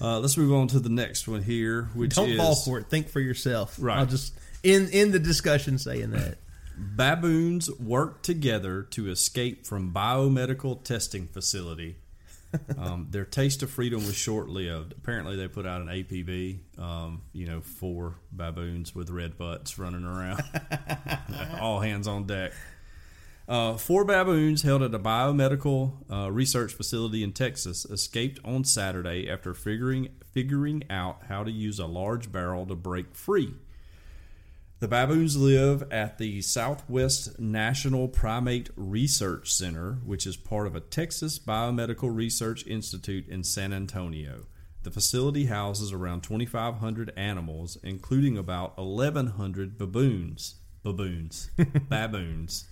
[0.00, 2.88] Uh, let's move on to the next one here, which Don't is fall for it.
[2.88, 3.76] Think for yourself.
[3.80, 3.98] Right.
[3.98, 6.38] I'll just in in the discussion saying that.
[6.78, 11.96] Baboons work together to escape from biomedical testing facility.
[12.78, 14.92] Um, their taste of freedom was short lived.
[14.92, 20.04] Apparently, they put out an APB, um, you know, four baboons with red butts running
[20.04, 20.42] around,
[21.60, 22.52] all hands on deck.
[23.48, 29.30] Uh, four baboons held at a biomedical uh, research facility in Texas escaped on Saturday
[29.30, 33.54] after figuring figuring out how to use a large barrel to break free.
[34.78, 40.80] The baboons live at the Southwest National Primate Research Center, which is part of a
[40.80, 44.44] Texas Biomedical Research Institute in San Antonio.
[44.82, 50.56] The facility houses around 2,500 animals, including about 1,100 baboons.
[50.82, 51.50] Baboons.
[51.88, 52.66] baboons.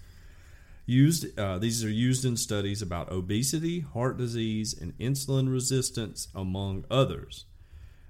[0.84, 6.84] Used, uh, these are used in studies about obesity, heart disease, and insulin resistance, among
[6.90, 7.46] others.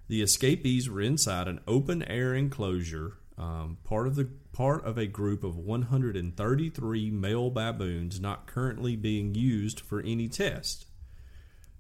[0.09, 5.07] The escapees were inside an open air enclosure, um, part of the part of a
[5.07, 10.87] group of 133 male baboons not currently being used for any test.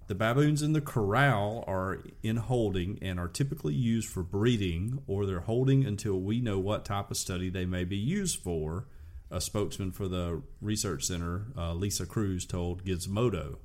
[0.06, 5.24] The baboons in the corral are in holding and are typically used for breeding, or
[5.24, 8.86] they're holding until we know what type of study they may be used for.
[9.30, 13.56] A spokesman for the research center, uh, Lisa Cruz, told Gizmodo.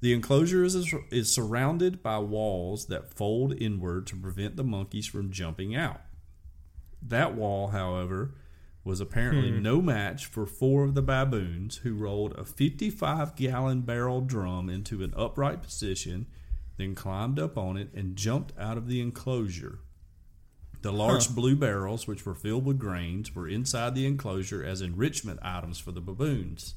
[0.00, 5.32] The enclosure is, is surrounded by walls that fold inward to prevent the monkeys from
[5.32, 6.02] jumping out.
[7.06, 8.34] That wall, however,
[8.84, 9.62] was apparently hmm.
[9.62, 15.02] no match for four of the baboons who rolled a 55 gallon barrel drum into
[15.02, 16.26] an upright position,
[16.76, 19.78] then climbed up on it and jumped out of the enclosure.
[20.82, 25.40] The large blue barrels, which were filled with grains, were inside the enclosure as enrichment
[25.42, 26.74] items for the baboons.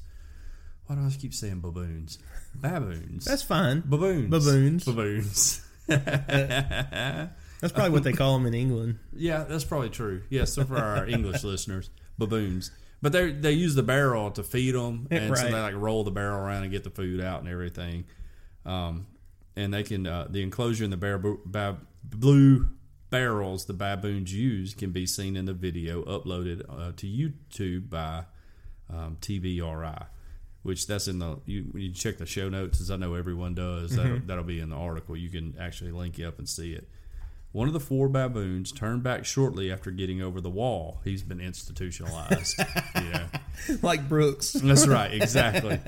[0.86, 2.18] Why do I keep saying baboons?
[2.54, 3.26] Baboons.
[3.26, 3.80] That's fine.
[3.84, 4.30] baboons.
[4.30, 4.84] Baboons.
[4.84, 5.64] Baboons.
[5.90, 7.28] Uh,
[7.60, 8.98] That's probably what they call them in England.
[9.12, 10.22] Yeah, that's probably true.
[10.30, 12.70] Yes, so for our English listeners, baboons.
[13.02, 16.10] But they they use the barrel to feed them, and so they like roll the
[16.10, 18.04] barrel around and get the food out and everything.
[18.64, 19.06] Um,
[19.56, 22.68] and they can uh, the enclosure in the bear, bab, blue
[23.10, 28.24] barrels the baboons use can be seen in the video uploaded uh, to YouTube by
[28.90, 30.06] um, TVRI.
[30.62, 33.54] Which that's in the you when you check the show notes as I know everyone
[33.54, 36.72] does that'll, that'll be in the article you can actually link you up and see
[36.72, 36.88] it.
[37.52, 41.00] One of the four baboons turned back shortly after getting over the wall.
[41.02, 42.58] He's been institutionalized.
[42.94, 43.26] yeah.
[43.82, 44.52] like Brooks.
[44.52, 45.80] That's right, exactly.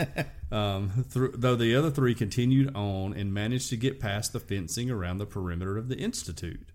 [0.50, 4.90] Um, th- though the other three continued on and managed to get past the fencing
[4.90, 6.70] around the perimeter of the institute.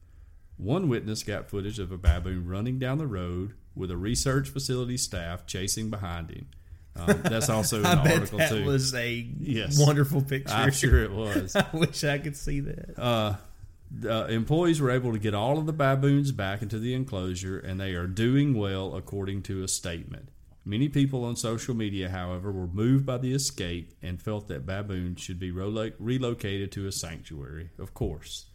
[0.57, 4.97] One witness got footage of a baboon running down the road with a research facility
[4.97, 6.47] staff chasing behind him.
[6.95, 8.63] Um, that's also in I the bet article that too.
[8.65, 9.77] was a Yes.
[9.83, 10.53] wonderful picture.
[10.53, 11.55] I'm sure it was.
[11.55, 12.97] I wish I could see that.
[12.97, 13.35] Uh,
[14.03, 17.93] employees were able to get all of the baboons back into the enclosure, and they
[17.93, 20.29] are doing well, according to a statement.
[20.67, 25.21] Many people on social media, however, were moved by the escape and felt that baboons
[25.21, 27.69] should be relo- relocated to a sanctuary.
[27.77, 28.47] Of course.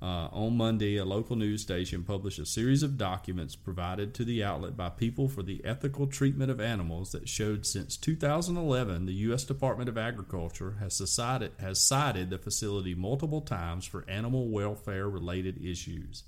[0.00, 4.44] Uh, on Monday, a local news station published a series of documents provided to the
[4.44, 9.44] outlet by People for the Ethical Treatment of Animals that showed since 2011 the U.S.
[9.44, 16.24] Department of Agriculture has, has cited the facility multiple times for animal welfare related issues.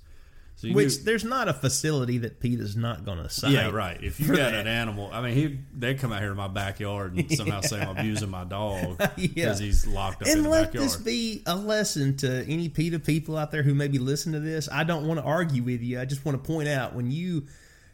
[0.61, 3.51] So Which there's not a facility that PETA is not going to cite.
[3.51, 3.97] yeah, right.
[4.03, 4.53] If you got that.
[4.55, 7.79] an animal, I mean, he they come out here in my backyard and somehow say
[7.79, 9.55] I'm abusing my dog because Yeah.
[9.57, 13.51] he's locked up in And let this be a lesson to any PETA people out
[13.51, 14.67] there who maybe listen to this.
[14.69, 15.97] I don't want to argue with you.
[16.01, 17.47] I just want to point out when you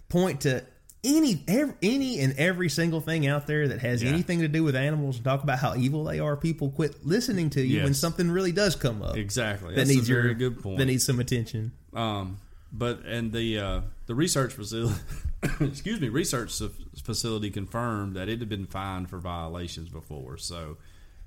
[0.09, 0.63] point to
[1.03, 4.09] any every, any and every single thing out there that has Yeah.
[4.09, 7.51] anything to do with animals and talk about how evil they are, people quit listening
[7.51, 9.69] to you when something really does come up exactly.
[9.69, 10.79] that That's needs a very your good point.
[10.79, 11.71] that needs some attention.
[11.93, 12.39] Um,
[12.77, 14.95] but and the uh, the research facility,
[15.59, 16.59] excuse me, research
[17.03, 20.37] facility confirmed that it had been fined for violations before.
[20.37, 20.77] So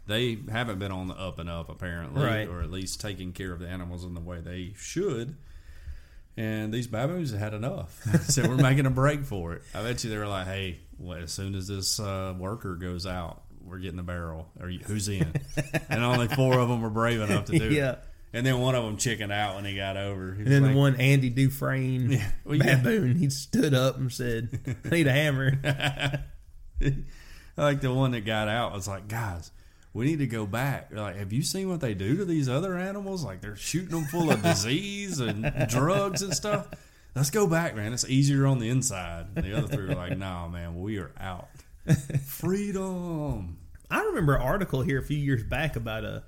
[0.06, 2.48] they haven't been on the up and up apparently, Right.
[2.48, 5.36] or at least taking care of the animals in the way they should.
[6.36, 9.62] And these baboons had enough, so we're making a break for it.
[9.74, 13.06] I bet you they were like, "Hey, well, as soon as this uh, worker goes
[13.06, 14.48] out, we're getting a barrel.
[14.60, 15.32] Or who's in?"
[15.90, 17.92] and only four of them were brave enough to do Yeah.
[17.92, 17.98] it.
[18.32, 20.34] And then one of them chickened out when he got over.
[20.34, 22.30] He And then like, the one Andy Dufresne Yeah.
[22.44, 22.76] Well, yeah.
[22.76, 25.58] baboon, he stood up and said, "I need a hammer."
[27.56, 29.50] like the one that got out was like, guys,
[29.92, 30.90] we need to go back.
[30.90, 33.24] They're like, have you seen what they do to these other animals?
[33.24, 36.68] Like they're shooting them full of disease and drugs and stuff.
[37.14, 37.92] Let's go back, man.
[37.92, 39.26] It's easier on the inside.
[39.34, 41.48] And the other three were like, nah, man, we are out.
[42.26, 43.58] Freedom.
[43.90, 46.22] I remember an article here a few years back about a,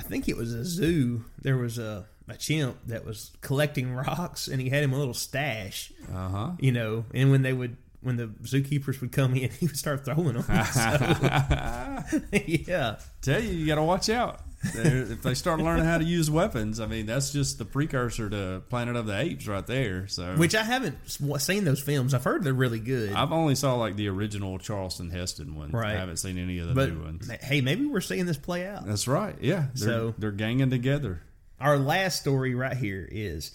[0.00, 1.24] I think it was a zoo.
[1.42, 5.12] There was a, a chimp that was collecting rocks, and he had him a little
[5.14, 6.50] stash, Uh huh.
[6.58, 7.04] you know.
[7.12, 10.42] And when they would, when the zookeepers would come in, he would start throwing them.
[10.72, 14.40] So, yeah, Tell you, you got to watch out.
[14.62, 18.62] If they start learning how to use weapons, I mean, that's just the precursor to
[18.68, 20.06] Planet of the Apes right there.
[20.08, 22.12] So, which I haven't seen those films.
[22.12, 23.12] I've heard they're really good.
[23.14, 25.70] I've only saw like the original Charleston Heston one.
[25.70, 25.94] Right.
[25.94, 27.30] I haven't seen any of the but new ones.
[27.42, 28.86] hey, maybe we're seeing this play out.
[28.86, 29.36] That's right.
[29.40, 29.66] Yeah.
[29.74, 31.22] They're, So- they're ganging together.
[31.60, 33.54] Our last story right here is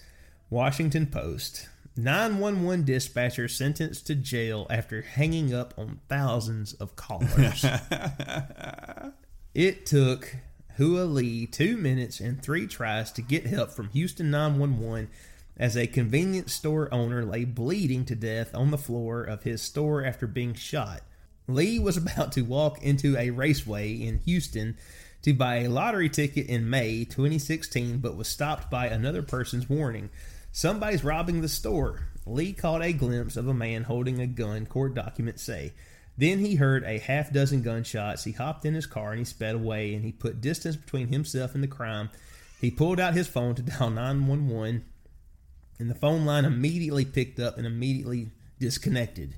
[0.50, 1.68] Washington Post.
[1.96, 7.64] 911 dispatcher sentenced to jail after hanging up on thousands of callers.
[9.54, 10.36] it took
[10.76, 15.08] Hua Lee two minutes and three tries to get help from Houston 911
[15.56, 20.04] as a convenience store owner lay bleeding to death on the floor of his store
[20.04, 21.00] after being shot.
[21.48, 24.76] Lee was about to walk into a raceway in Houston
[25.22, 30.10] to buy a lottery ticket in May 2016, but was stopped by another person's warning.
[30.52, 32.08] Somebody's robbing the store.
[32.26, 35.72] Lee caught a glimpse of a man holding a gun, court documents say.
[36.18, 38.24] Then he heard a half dozen gunshots.
[38.24, 41.54] He hopped in his car and he sped away and he put distance between himself
[41.54, 42.10] and the crime.
[42.60, 44.84] He pulled out his phone to dial 911
[45.78, 49.34] and the phone line immediately picked up and immediately disconnected.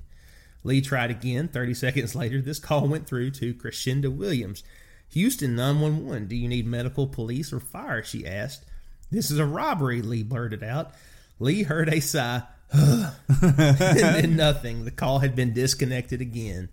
[0.63, 1.47] Lee tried again.
[1.47, 4.63] 30 seconds later, this call went through to Crescenda Williams.
[5.11, 8.03] Houston 911, do you need medical, police, or fire?
[8.03, 8.63] She asked.
[9.11, 10.91] This is a robbery, Lee blurted out.
[11.39, 14.85] Lee heard a sigh, and then nothing.
[14.85, 16.69] The call had been disconnected again.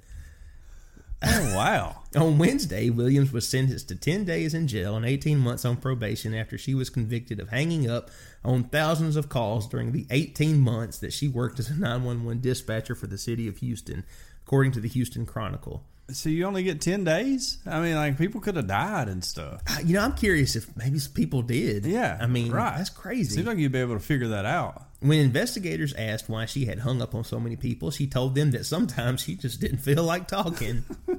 [1.22, 2.02] Oh, wow.
[2.16, 6.34] On Wednesday, Williams was sentenced to 10 days in jail and 18 months on probation
[6.34, 8.10] after she was convicted of hanging up
[8.44, 12.94] on thousands of calls during the 18 months that she worked as a 911 dispatcher
[12.94, 14.04] for the city of Houston,
[14.46, 15.84] according to the Houston Chronicle.
[16.10, 17.58] so you only get 10 days?
[17.66, 19.62] I mean, like, people could have died and stuff.
[19.84, 21.84] You know, I'm curious if maybe people did.
[21.84, 22.18] Yeah.
[22.20, 22.76] I mean, right.
[22.76, 23.34] that's crazy.
[23.34, 24.86] Seems like you'd be able to figure that out.
[25.08, 28.50] When investigators asked why she had hung up on so many people, she told them
[28.52, 30.84] that sometimes she just didn't feel like talking.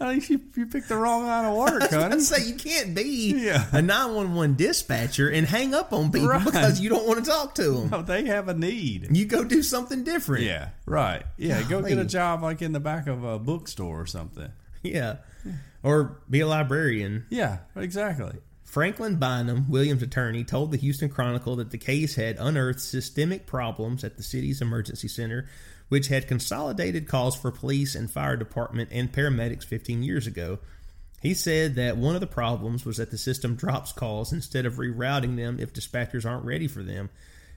[0.00, 2.20] I think you, you picked the wrong line of work, I honey.
[2.20, 3.66] say you can't be Yeah.
[3.72, 6.44] a 911 dispatcher and hang up on people Right.
[6.44, 7.90] because you don't want to talk to them.
[7.90, 9.08] No, they have a need.
[9.10, 10.44] You go do something different.
[10.44, 11.24] Yeah, right.
[11.36, 14.52] Yeah, go get a job like in the back of a bookstore or something.
[14.84, 15.16] Yeah.
[15.82, 17.26] Or be a librarian.
[17.28, 18.36] Yeah, exactly.
[18.68, 24.04] Franklin Bynum, Williams' attorney, told the Houston Chronicle that the case had unearthed systemic problems
[24.04, 25.48] at the city's emergency center,
[25.88, 30.58] which had consolidated calls for police and fire department and paramedics 15 years ago.
[31.22, 34.74] He said that one of the problems was that the system drops calls instead of
[34.74, 37.08] rerouting them if dispatchers aren't ready for them,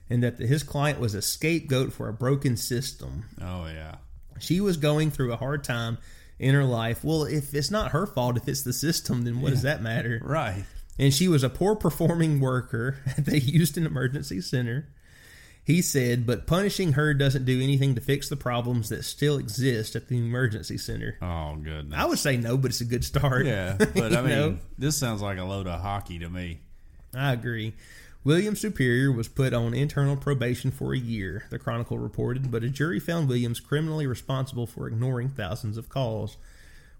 [0.08, 3.24] and that his client was a scapegoat for a broken system.
[3.38, 3.96] Oh yeah.
[4.40, 5.98] She was going through a hard time
[6.38, 7.04] in her life.
[7.04, 10.18] Well, if it's not her fault, if it's the system, then what does that matter?
[10.24, 10.64] Right.
[10.98, 14.88] And she was a poor performing worker at the Houston Emergency Center.
[15.64, 19.94] He said, but punishing her doesn't do anything to fix the problems that still exist
[19.94, 21.16] at the emergency center.
[21.22, 21.96] Oh goodness.
[21.96, 23.46] I would say no, but it's a good start.
[23.46, 24.58] Yeah, but I mean, know?
[24.76, 26.58] this sounds like a load of hockey to me.
[27.14, 27.74] I agree.
[28.24, 32.68] Williams Superior was put on internal probation for a year, the Chronicle reported, but a
[32.68, 36.36] jury found Williams criminally responsible for ignoring thousands of calls.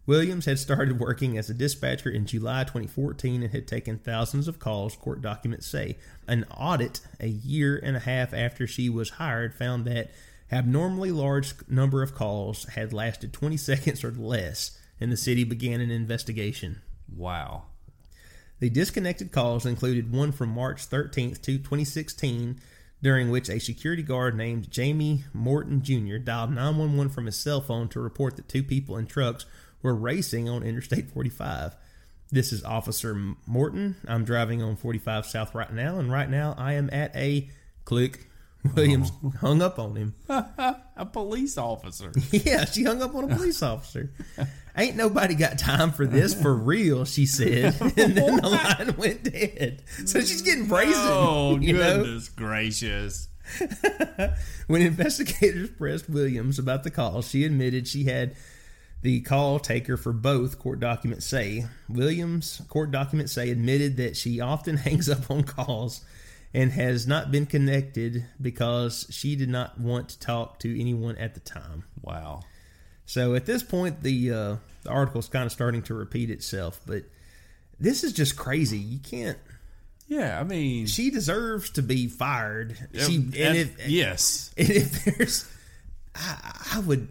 [0.05, 4.59] Williams had started working as a dispatcher in July 2014 and had taken thousands of
[4.59, 5.97] calls, court documents say.
[6.27, 10.11] An audit a year and a half after she was hired found that
[10.51, 15.81] abnormally large number of calls had lasted 20 seconds or less, and the city began
[15.81, 16.83] an investigation.
[17.15, 17.65] Wow.
[18.59, 22.61] The disconnected calls included one from March 13th to 2016,
[23.03, 26.19] during which a security guard named Jamie Morton Jr.
[26.19, 29.47] dialed 911 from his cell phone to report that two people in trucks
[29.83, 31.75] were racing on Interstate 45.
[32.31, 33.15] This is Officer
[33.47, 33.97] Morton.
[34.09, 37.51] I'm driving on 45 South right now, and right now I am at a
[37.85, 38.27] click.
[38.75, 39.33] Williams oh.
[39.41, 40.15] hung up on him.
[40.29, 42.13] A police officer.
[42.31, 44.11] Yeah, she hung up on a police officer.
[44.77, 47.75] Ain't nobody got time for this for real, she said.
[47.81, 49.83] And then the line went dead.
[50.07, 50.95] So she's getting brazen.
[50.97, 52.03] oh you know?
[52.03, 53.29] goodness gracious.
[54.67, 58.37] When investigators pressed Williams about the call, she admitted she had
[59.03, 61.67] the call taker for both, court documents say.
[61.89, 66.05] Williams, court documents say, admitted that she often hangs up on calls
[66.55, 71.35] and has not been connected because she did not want to talk to anyone at
[71.35, 71.85] the time.
[72.01, 72.43] Wow.
[73.07, 77.03] So at this point, the uh, the article's kind of starting to repeat itself, but
[77.81, 78.79] this is just crazy.
[78.79, 79.39] You can't.
[80.09, 82.77] Yeah, I mean, She deserves to be fired.
[82.95, 85.51] She and- and if yes, and if there's,
[86.15, 87.09] I, I would.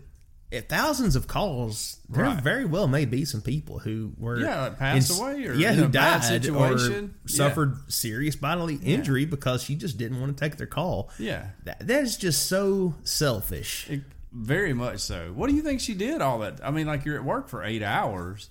[0.68, 2.44] Thousands of calls, there Right.
[2.44, 5.72] very well may be some people who were Yeah, that passed in- away or yeah,
[5.72, 6.94] in who died situation.
[6.94, 7.36] or Yeah.
[7.38, 11.10] suffered serious bodily injury because she just didn't want to take their call.
[11.18, 13.88] yeah, That, that is just so selfish.
[13.90, 14.02] it,
[14.34, 15.32] very much so.
[15.34, 16.60] What do you think she did all that?
[16.64, 18.50] I mean, like you're at work for eight hours.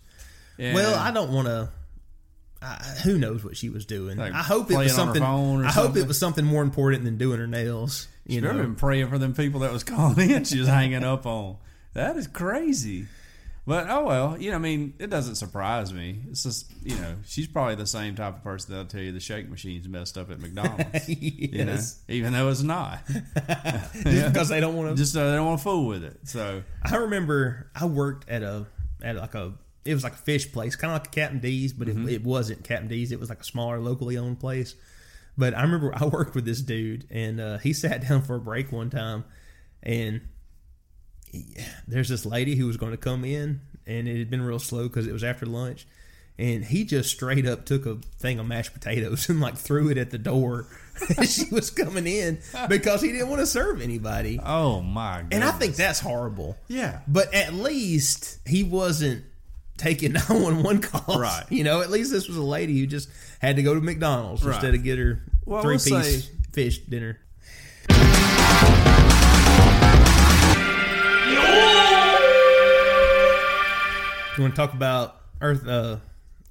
[0.58, 1.68] Well, I don't want to.
[3.04, 4.18] Who knows what she was doing?
[4.18, 5.22] Like I hope it was something.
[5.22, 8.06] I hope it was something more important than doing her nails.
[8.26, 10.44] You have know, been praying for them people that was calling in.
[10.44, 11.56] She was hanging up on.
[11.94, 13.06] That is crazy.
[13.66, 16.20] But oh well, you know, I mean, it doesn't surprise me.
[16.30, 19.20] It's just you know, she's probably the same type of person that'll tell you the
[19.20, 21.08] shake machine's messed up at McDonald's.
[21.08, 21.78] You know,
[22.08, 24.96] even though it's not, just because they don't want to.
[24.96, 26.18] just uh, they don't want to fool with it.
[26.24, 28.66] So I remember I worked at a
[29.02, 29.52] at like a
[29.84, 32.08] it was like a fish place, kind of like a Captain D's, but Mm-hmm.
[32.08, 33.12] it, it wasn't Captain D's.
[33.12, 34.74] It was like a smaller locally owned place.
[35.38, 38.40] But I remember I worked with this dude, and uh, he sat down for a
[38.40, 39.24] break one time,
[39.82, 40.22] and
[41.86, 44.84] there's this lady who was going to come in, and it had been real slow
[44.88, 45.86] because it was after lunch.
[46.38, 49.98] And he just straight up took a thing of mashed potatoes and like threw it
[49.98, 50.66] at the door
[51.18, 54.40] as she was coming in because he didn't want to serve anybody.
[54.42, 55.34] oh my, god.
[55.34, 56.56] And I think that's horrible.
[56.66, 59.24] yeah, But at least he wasn't
[59.76, 61.20] taking 911 calls.
[61.20, 61.44] Right.
[61.50, 63.10] You know, at least this was a lady who just
[63.40, 64.54] had to go to McDonald's Right.
[64.54, 65.84] instead of get her Well, three piece
[66.24, 67.18] say- fish dinner.
[74.30, 75.96] Do you want to talk about Earth uh,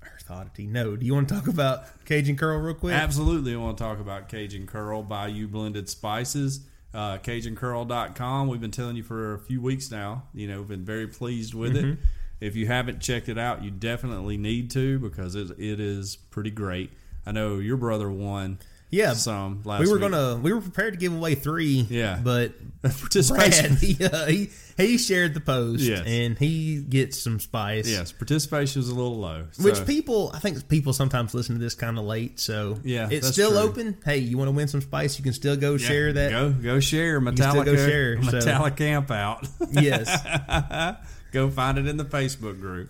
[0.03, 0.67] Earth Oddity?
[0.67, 0.97] No.
[0.97, 2.93] Do you want to talk about Cajun Curl real quick?
[2.93, 3.53] Absolutely.
[3.53, 6.61] I want to talk about Cajun Curl by You Blended Spices.
[6.93, 8.47] Uh, CajunCurl.com.
[8.47, 10.23] We've been telling you for a few weeks now.
[10.33, 11.85] You know, been very pleased with it.
[11.85, 12.01] Mm-hmm.
[12.41, 16.51] If you haven't checked it out, you definitely need to because it, it is pretty
[16.51, 16.91] great.
[17.25, 18.59] I know your brother won
[18.91, 19.13] Yeah.
[19.13, 20.11] some last we were week.
[20.11, 21.85] gonna we were prepared to give away three.
[21.89, 22.19] Yeah.
[22.23, 23.75] But Participation.
[23.75, 26.03] Brad, he, uh, he he shared the post Yes.
[26.07, 27.89] and he gets some spice.
[27.89, 29.47] Yes, participation is a little low.
[29.59, 33.27] Which people, I think people sometimes listen to this kind of late, so Yeah, it's
[33.27, 33.59] still true.
[33.59, 33.97] open.
[34.05, 35.17] Hey, you want to win some spice?
[35.17, 36.31] You can still go Yeah, share that.
[36.31, 37.65] Go go share Metallica.
[37.65, 39.45] go share, so- Metallica camp out.
[39.71, 40.97] Yes,
[41.33, 42.89] go find it in the Facebook group.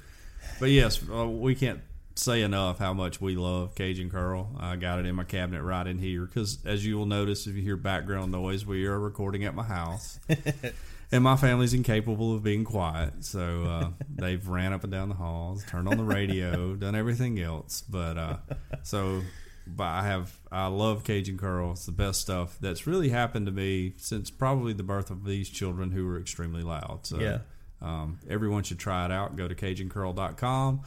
[0.59, 1.79] But yes, uh, we can't
[2.19, 4.49] say enough how much we love Cajun Curl.
[4.59, 7.55] I got it in my cabinet right in here because, as you will notice, if
[7.55, 10.19] you hear background noise, we are recording at my house.
[11.11, 15.15] and my family's incapable of being quiet, so uh, they've ran up and down the
[15.15, 17.81] halls, turned on the radio, done everything else.
[17.81, 18.37] But uh,
[18.83, 19.21] so,
[19.65, 21.71] but I have I love Cajun Curl.
[21.71, 25.49] It's the best stuff that's really happened to me since probably the birth of these
[25.49, 26.99] children who were extremely loud.
[27.03, 27.39] So Yeah.
[27.81, 29.35] um, everyone should try it out.
[29.35, 30.81] Go to CajunCurl.com.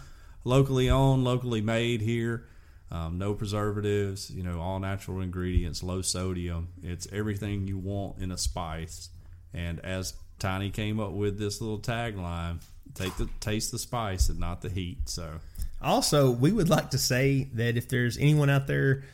[0.44, 2.44] Locally owned, locally made here.
[2.90, 6.68] Um, no preservatives, you know, all natural ingredients, low sodium.
[6.82, 9.08] It's everything you want in a spice.
[9.54, 12.58] And as Tiny came up with this little tagline,
[12.94, 15.08] take the taste the spice and not the heat.
[15.08, 15.40] So
[15.80, 19.04] Also, we would like to say that if there's anyone out there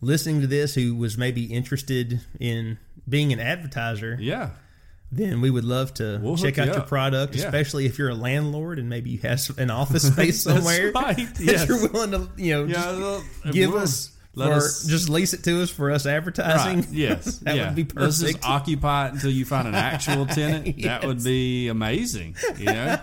[0.00, 2.78] listening to this who was maybe interested in
[3.08, 4.50] being an advertiser, yeah,
[5.16, 7.44] then we would love to We'll check out you your product, Yeah.
[7.46, 11.40] especially if you're a landlord and maybe you have an office space somewhere right, that
[11.40, 11.68] yes.
[11.68, 13.20] you're willing to, you know, yeah.
[13.44, 16.80] just give us, let us just lease it to us for us advertising.
[16.80, 16.90] Right.
[16.90, 17.66] Yes, that yeah.
[17.66, 18.00] would be perfect.
[18.00, 20.82] Let's just occupy it until you find an actual tenant.
[20.82, 22.36] That would be amazing.
[22.58, 22.98] You know,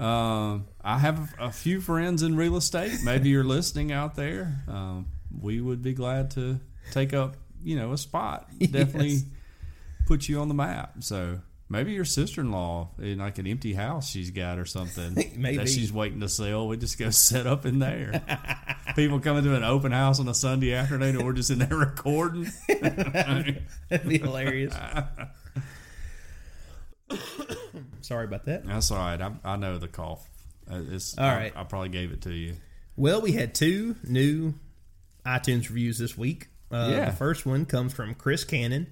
[0.00, 2.98] um, I have a few friends in real estate.
[3.04, 4.62] Maybe you're listening out there.
[4.66, 5.06] Um,
[5.40, 6.58] we would be glad to
[6.90, 8.48] take up, you know, a spot.
[8.58, 9.24] Definitely Yes.
[10.08, 10.94] Put you on the map.
[11.00, 11.40] So.
[11.70, 15.58] Maybe your sister in law in like an empty house she's got or something Maybe.
[15.58, 16.66] that she's waiting to sell.
[16.66, 18.22] We just go set up in there.
[18.96, 21.68] People coming to an open house on a Sunday afternoon, and we're just in there
[21.76, 22.50] recording.
[22.68, 24.74] That'd be hilarious.
[28.00, 28.66] Sorry about that.
[28.66, 29.20] That's all right.
[29.20, 30.26] I, I know the cough.
[30.70, 31.52] Uh, It's All I.
[31.54, 32.54] I probably gave it to you.
[32.96, 34.54] Well, we had two new
[35.26, 36.48] iTunes reviews this week.
[36.70, 37.10] Uh, Yeah.
[37.10, 38.86] The first one comes from Chris Cannon.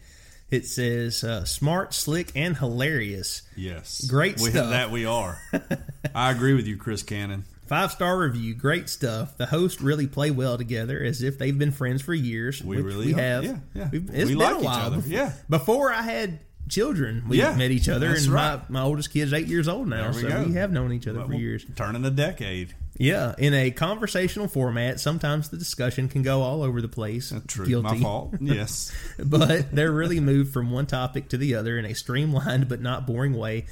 [0.50, 3.42] It says, uh, smart, slick, and hilarious.
[3.56, 4.70] Yes, Great we, stuff.
[4.70, 5.40] That we are.
[6.14, 7.44] I agree with you, Chris Cannon.
[7.66, 9.36] Five star review, great stuff.
[9.38, 12.62] The hosts really play well together as if they've been friends for years.
[12.62, 13.18] We which really we are.
[13.18, 13.44] have.
[13.44, 13.88] Yeah, yeah.
[13.90, 14.86] We've, We it's been like a each while.
[14.86, 14.96] other.
[14.98, 15.32] Before, Yeah.
[15.50, 16.38] Before I had
[16.68, 18.60] children, we Yeah, met each other, and right.
[18.70, 20.42] my, my oldest kid's eight years old now, we so go.
[20.44, 21.64] we have known each other Well, for years.
[21.76, 22.74] Turning a decade.
[22.98, 27.32] Yeah, in a conversational format, sometimes the discussion can go all over the place.
[27.46, 27.66] True.
[27.66, 27.96] Guilty.
[27.96, 28.34] My fault.
[28.40, 28.90] Yes.
[29.18, 33.06] but they're really moved from one topic to the other in a streamlined but not
[33.06, 33.66] boring way.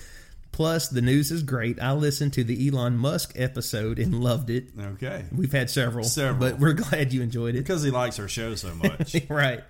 [0.52, 1.80] Plus, the news is great.
[1.82, 4.68] I listened to the Elon Musk episode and loved it.
[4.78, 5.24] Okay.
[5.34, 6.38] We've had several, Several.
[6.50, 7.58] but we're glad you enjoyed it.
[7.58, 9.16] Because he likes our show so much.
[9.28, 9.64] right.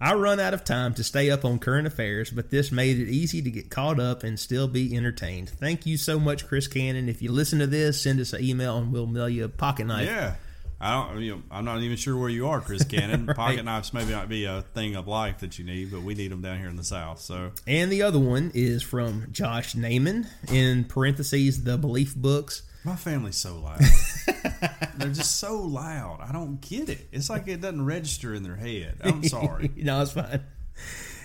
[0.00, 3.10] I run out of time to stay up on current affairs, but this made it
[3.10, 5.50] easy to get caught up and still be entertained.
[5.50, 7.08] Thank you so much, Chris Cannon.
[7.08, 9.86] If you listen to this, send us an email and we'll mail you a pocket
[9.86, 10.06] knife.
[10.06, 10.36] yeah.
[10.82, 11.20] I don't.
[11.20, 13.26] You know, I'm not even sure where you are, Chris Cannon.
[13.26, 13.36] Right.
[13.36, 16.32] Pocket knives maybe not be a thing of life that you need, but we need
[16.32, 17.20] them down here in the South.
[17.20, 22.62] So And the other one is from Josh Naiman, in parentheses, the belief books.
[22.84, 23.80] My family's so loud.
[24.96, 26.20] They're just so loud.
[26.26, 27.08] I don't get it.
[27.12, 28.96] It's like it doesn't register in their head.
[29.04, 29.70] I'm sorry.
[29.76, 30.42] no, it's fine.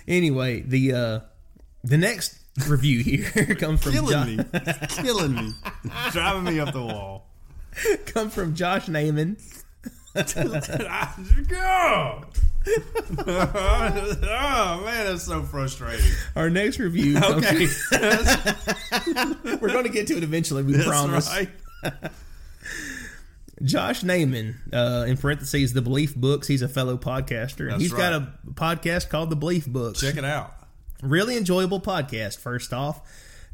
[0.07, 1.19] Anyway, the uh,
[1.83, 2.37] the next
[2.67, 4.45] review here comes from Killing Jo- me.
[4.53, 5.51] It's killing me.
[6.11, 7.27] Driving me up the wall.
[8.05, 9.37] comes from Josh Naiman.
[11.47, 12.23] Go!
[12.67, 12.81] Oh
[14.85, 16.05] man, that's so frustrating.
[16.35, 17.17] Our next review.
[17.17, 17.67] Okay,
[19.59, 20.63] we're going to get to it eventually.
[20.63, 21.29] We that's promise.
[21.29, 21.49] right.
[23.63, 26.47] Josh Naiman, uh, in parentheses, the Belief Books.
[26.47, 30.01] He's a fellow podcaster, and he's got a podcast called the Belief Books.
[30.01, 30.53] Check it out.
[31.01, 33.01] Really enjoyable podcast, first off.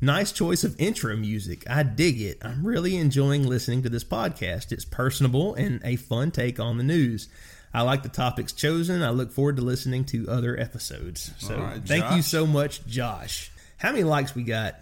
[0.03, 1.69] Nice choice of intro music.
[1.69, 2.39] I dig it.
[2.41, 4.71] I'm really enjoying listening to this podcast.
[4.71, 7.29] It's personable and a fun take on the news.
[7.73, 9.01] I like the topics chosen.
[9.01, 11.31] I look forward to listening to other episodes.
[11.37, 13.51] So right, thank you so much, Josh.
[13.77, 14.75] How many likes we got?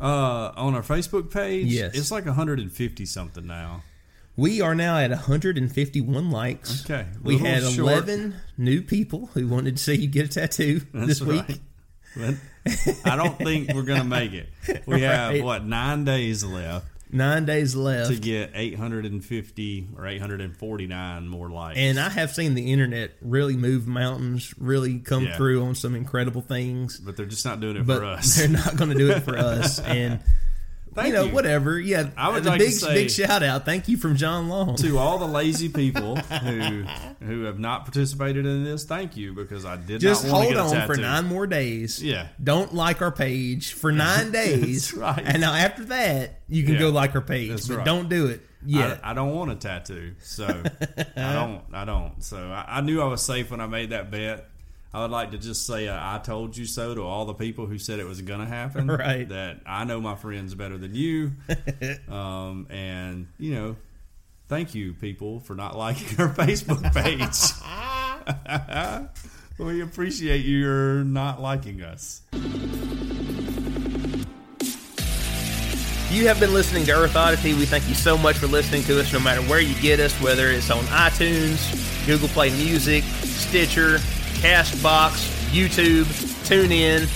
[0.00, 1.94] Uh, on our Facebook page, Yes.
[1.94, 3.82] it's like 150 something now.
[4.36, 6.84] We are now at 151 likes.
[6.84, 7.78] Okay, We had short.
[7.78, 11.44] 11 new people who wanted to see you get a tattoo That's this week.
[11.46, 11.60] right.
[12.16, 12.34] But
[13.04, 14.48] I don't think we're gonna make it.
[14.86, 18.10] We have what nine days left Nine days left.
[18.10, 21.78] to get 850 or 849 more likes.
[21.78, 25.36] And I have seen the internet really move mountains, really come Yeah.
[25.36, 26.98] through on some incredible things.
[26.98, 28.34] but they're just not doing it But for us.
[28.36, 29.78] they're not going to do it for us.
[29.80, 30.20] And
[30.94, 31.32] Thank you know, you.
[31.32, 31.78] whatever.
[31.78, 33.64] Yeah, I would like to big say- big shout out.
[33.64, 34.76] Thank you from John Long.
[34.76, 36.84] to all the lazy people who
[37.24, 40.62] who have not participated in this, thank you because I did Just not want to
[40.62, 42.02] hold on for nine more days.
[42.02, 42.28] Yeah.
[42.42, 44.90] Don't like our page for nine days.
[44.92, 45.22] That's right.
[45.24, 46.80] And now after that, you can Yeah.
[46.80, 47.50] go like our page.
[47.50, 47.84] That's but right.
[47.86, 51.04] don't do it Yeah, I, I don't want a tattoo, so I
[51.34, 51.62] don't.
[51.72, 52.22] I don't.
[52.22, 54.48] So I, I knew I was safe when I made that bet.
[54.94, 57.66] I would like to just say uh, I told you so to all the people
[57.66, 58.84] who said it was going to happen.
[58.94, 59.28] Right.
[59.28, 61.32] That I know my friends better than you,
[62.08, 63.76] um, and you know,
[64.48, 67.34] thank you people for not liking our Facebook page.
[69.58, 72.22] we appreciate your not liking us.
[76.12, 77.54] You have been listening to Earth Oddity.
[77.54, 80.12] We thank you so much for listening to us, no matter where you get us,
[80.20, 83.98] whether it's on iTunes, Google Play Music, Stitcher,
[84.44, 85.24] Castbox,
[85.56, 86.04] YouTube,
[86.44, 87.08] TuneIn,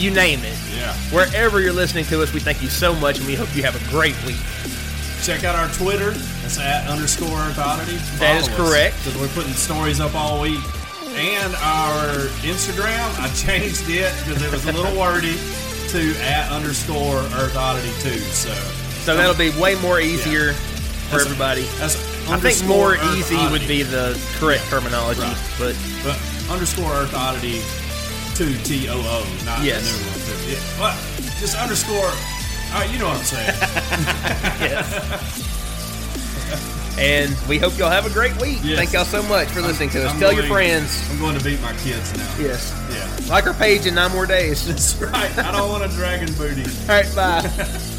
[0.00, 0.56] you name it.
[0.72, 0.94] Yeah.
[1.10, 3.74] Wherever you're listening to us, we thank you so much, and we hope you have
[3.74, 4.36] a great week.
[5.24, 6.12] Check out our Twitter.
[6.12, 7.96] That's at underscore Earth Oddity.
[8.20, 8.94] That is correct.
[9.02, 10.60] Because we're putting stories up all week.
[11.16, 15.34] And our Instagram, I changed it because it was a little wordy
[15.88, 18.20] to at underscore Earth Oddity too.
[18.30, 18.54] So,
[19.02, 21.62] So that'll be way more easier for That's- everybody.
[21.78, 21.96] that's
[22.28, 23.52] I think more easy Oddity.
[23.52, 25.36] would be the correct terminology, Right.
[25.58, 26.18] but But
[26.50, 27.62] underscore Earth Oddity
[28.34, 29.82] two T O O, not Yes.
[29.90, 30.50] the new one.
[30.50, 30.96] Yeah, well,
[31.40, 32.10] just underscore.
[32.74, 33.46] All right, you know what I'm saying.
[34.60, 34.86] yes.
[36.98, 38.58] and we hope y'all have a great week.
[38.62, 38.76] Yes.
[38.78, 40.12] Thank y'all so much for listening to us.
[40.12, 41.08] I'm Tell your friends.
[41.10, 42.28] I'm going to beat my kids now.
[42.38, 42.72] Yes.
[42.90, 43.32] Yeah.
[43.32, 44.66] Like our page in nine more days.
[44.68, 45.38] That's right.
[45.38, 46.62] I don't want a dragon booty.
[46.64, 47.92] All right, bye.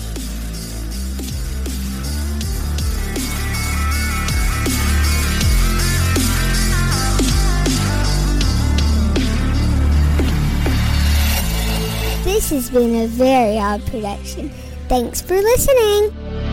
[12.48, 14.48] This has been a very odd production.
[14.88, 16.47] Thanks for listening.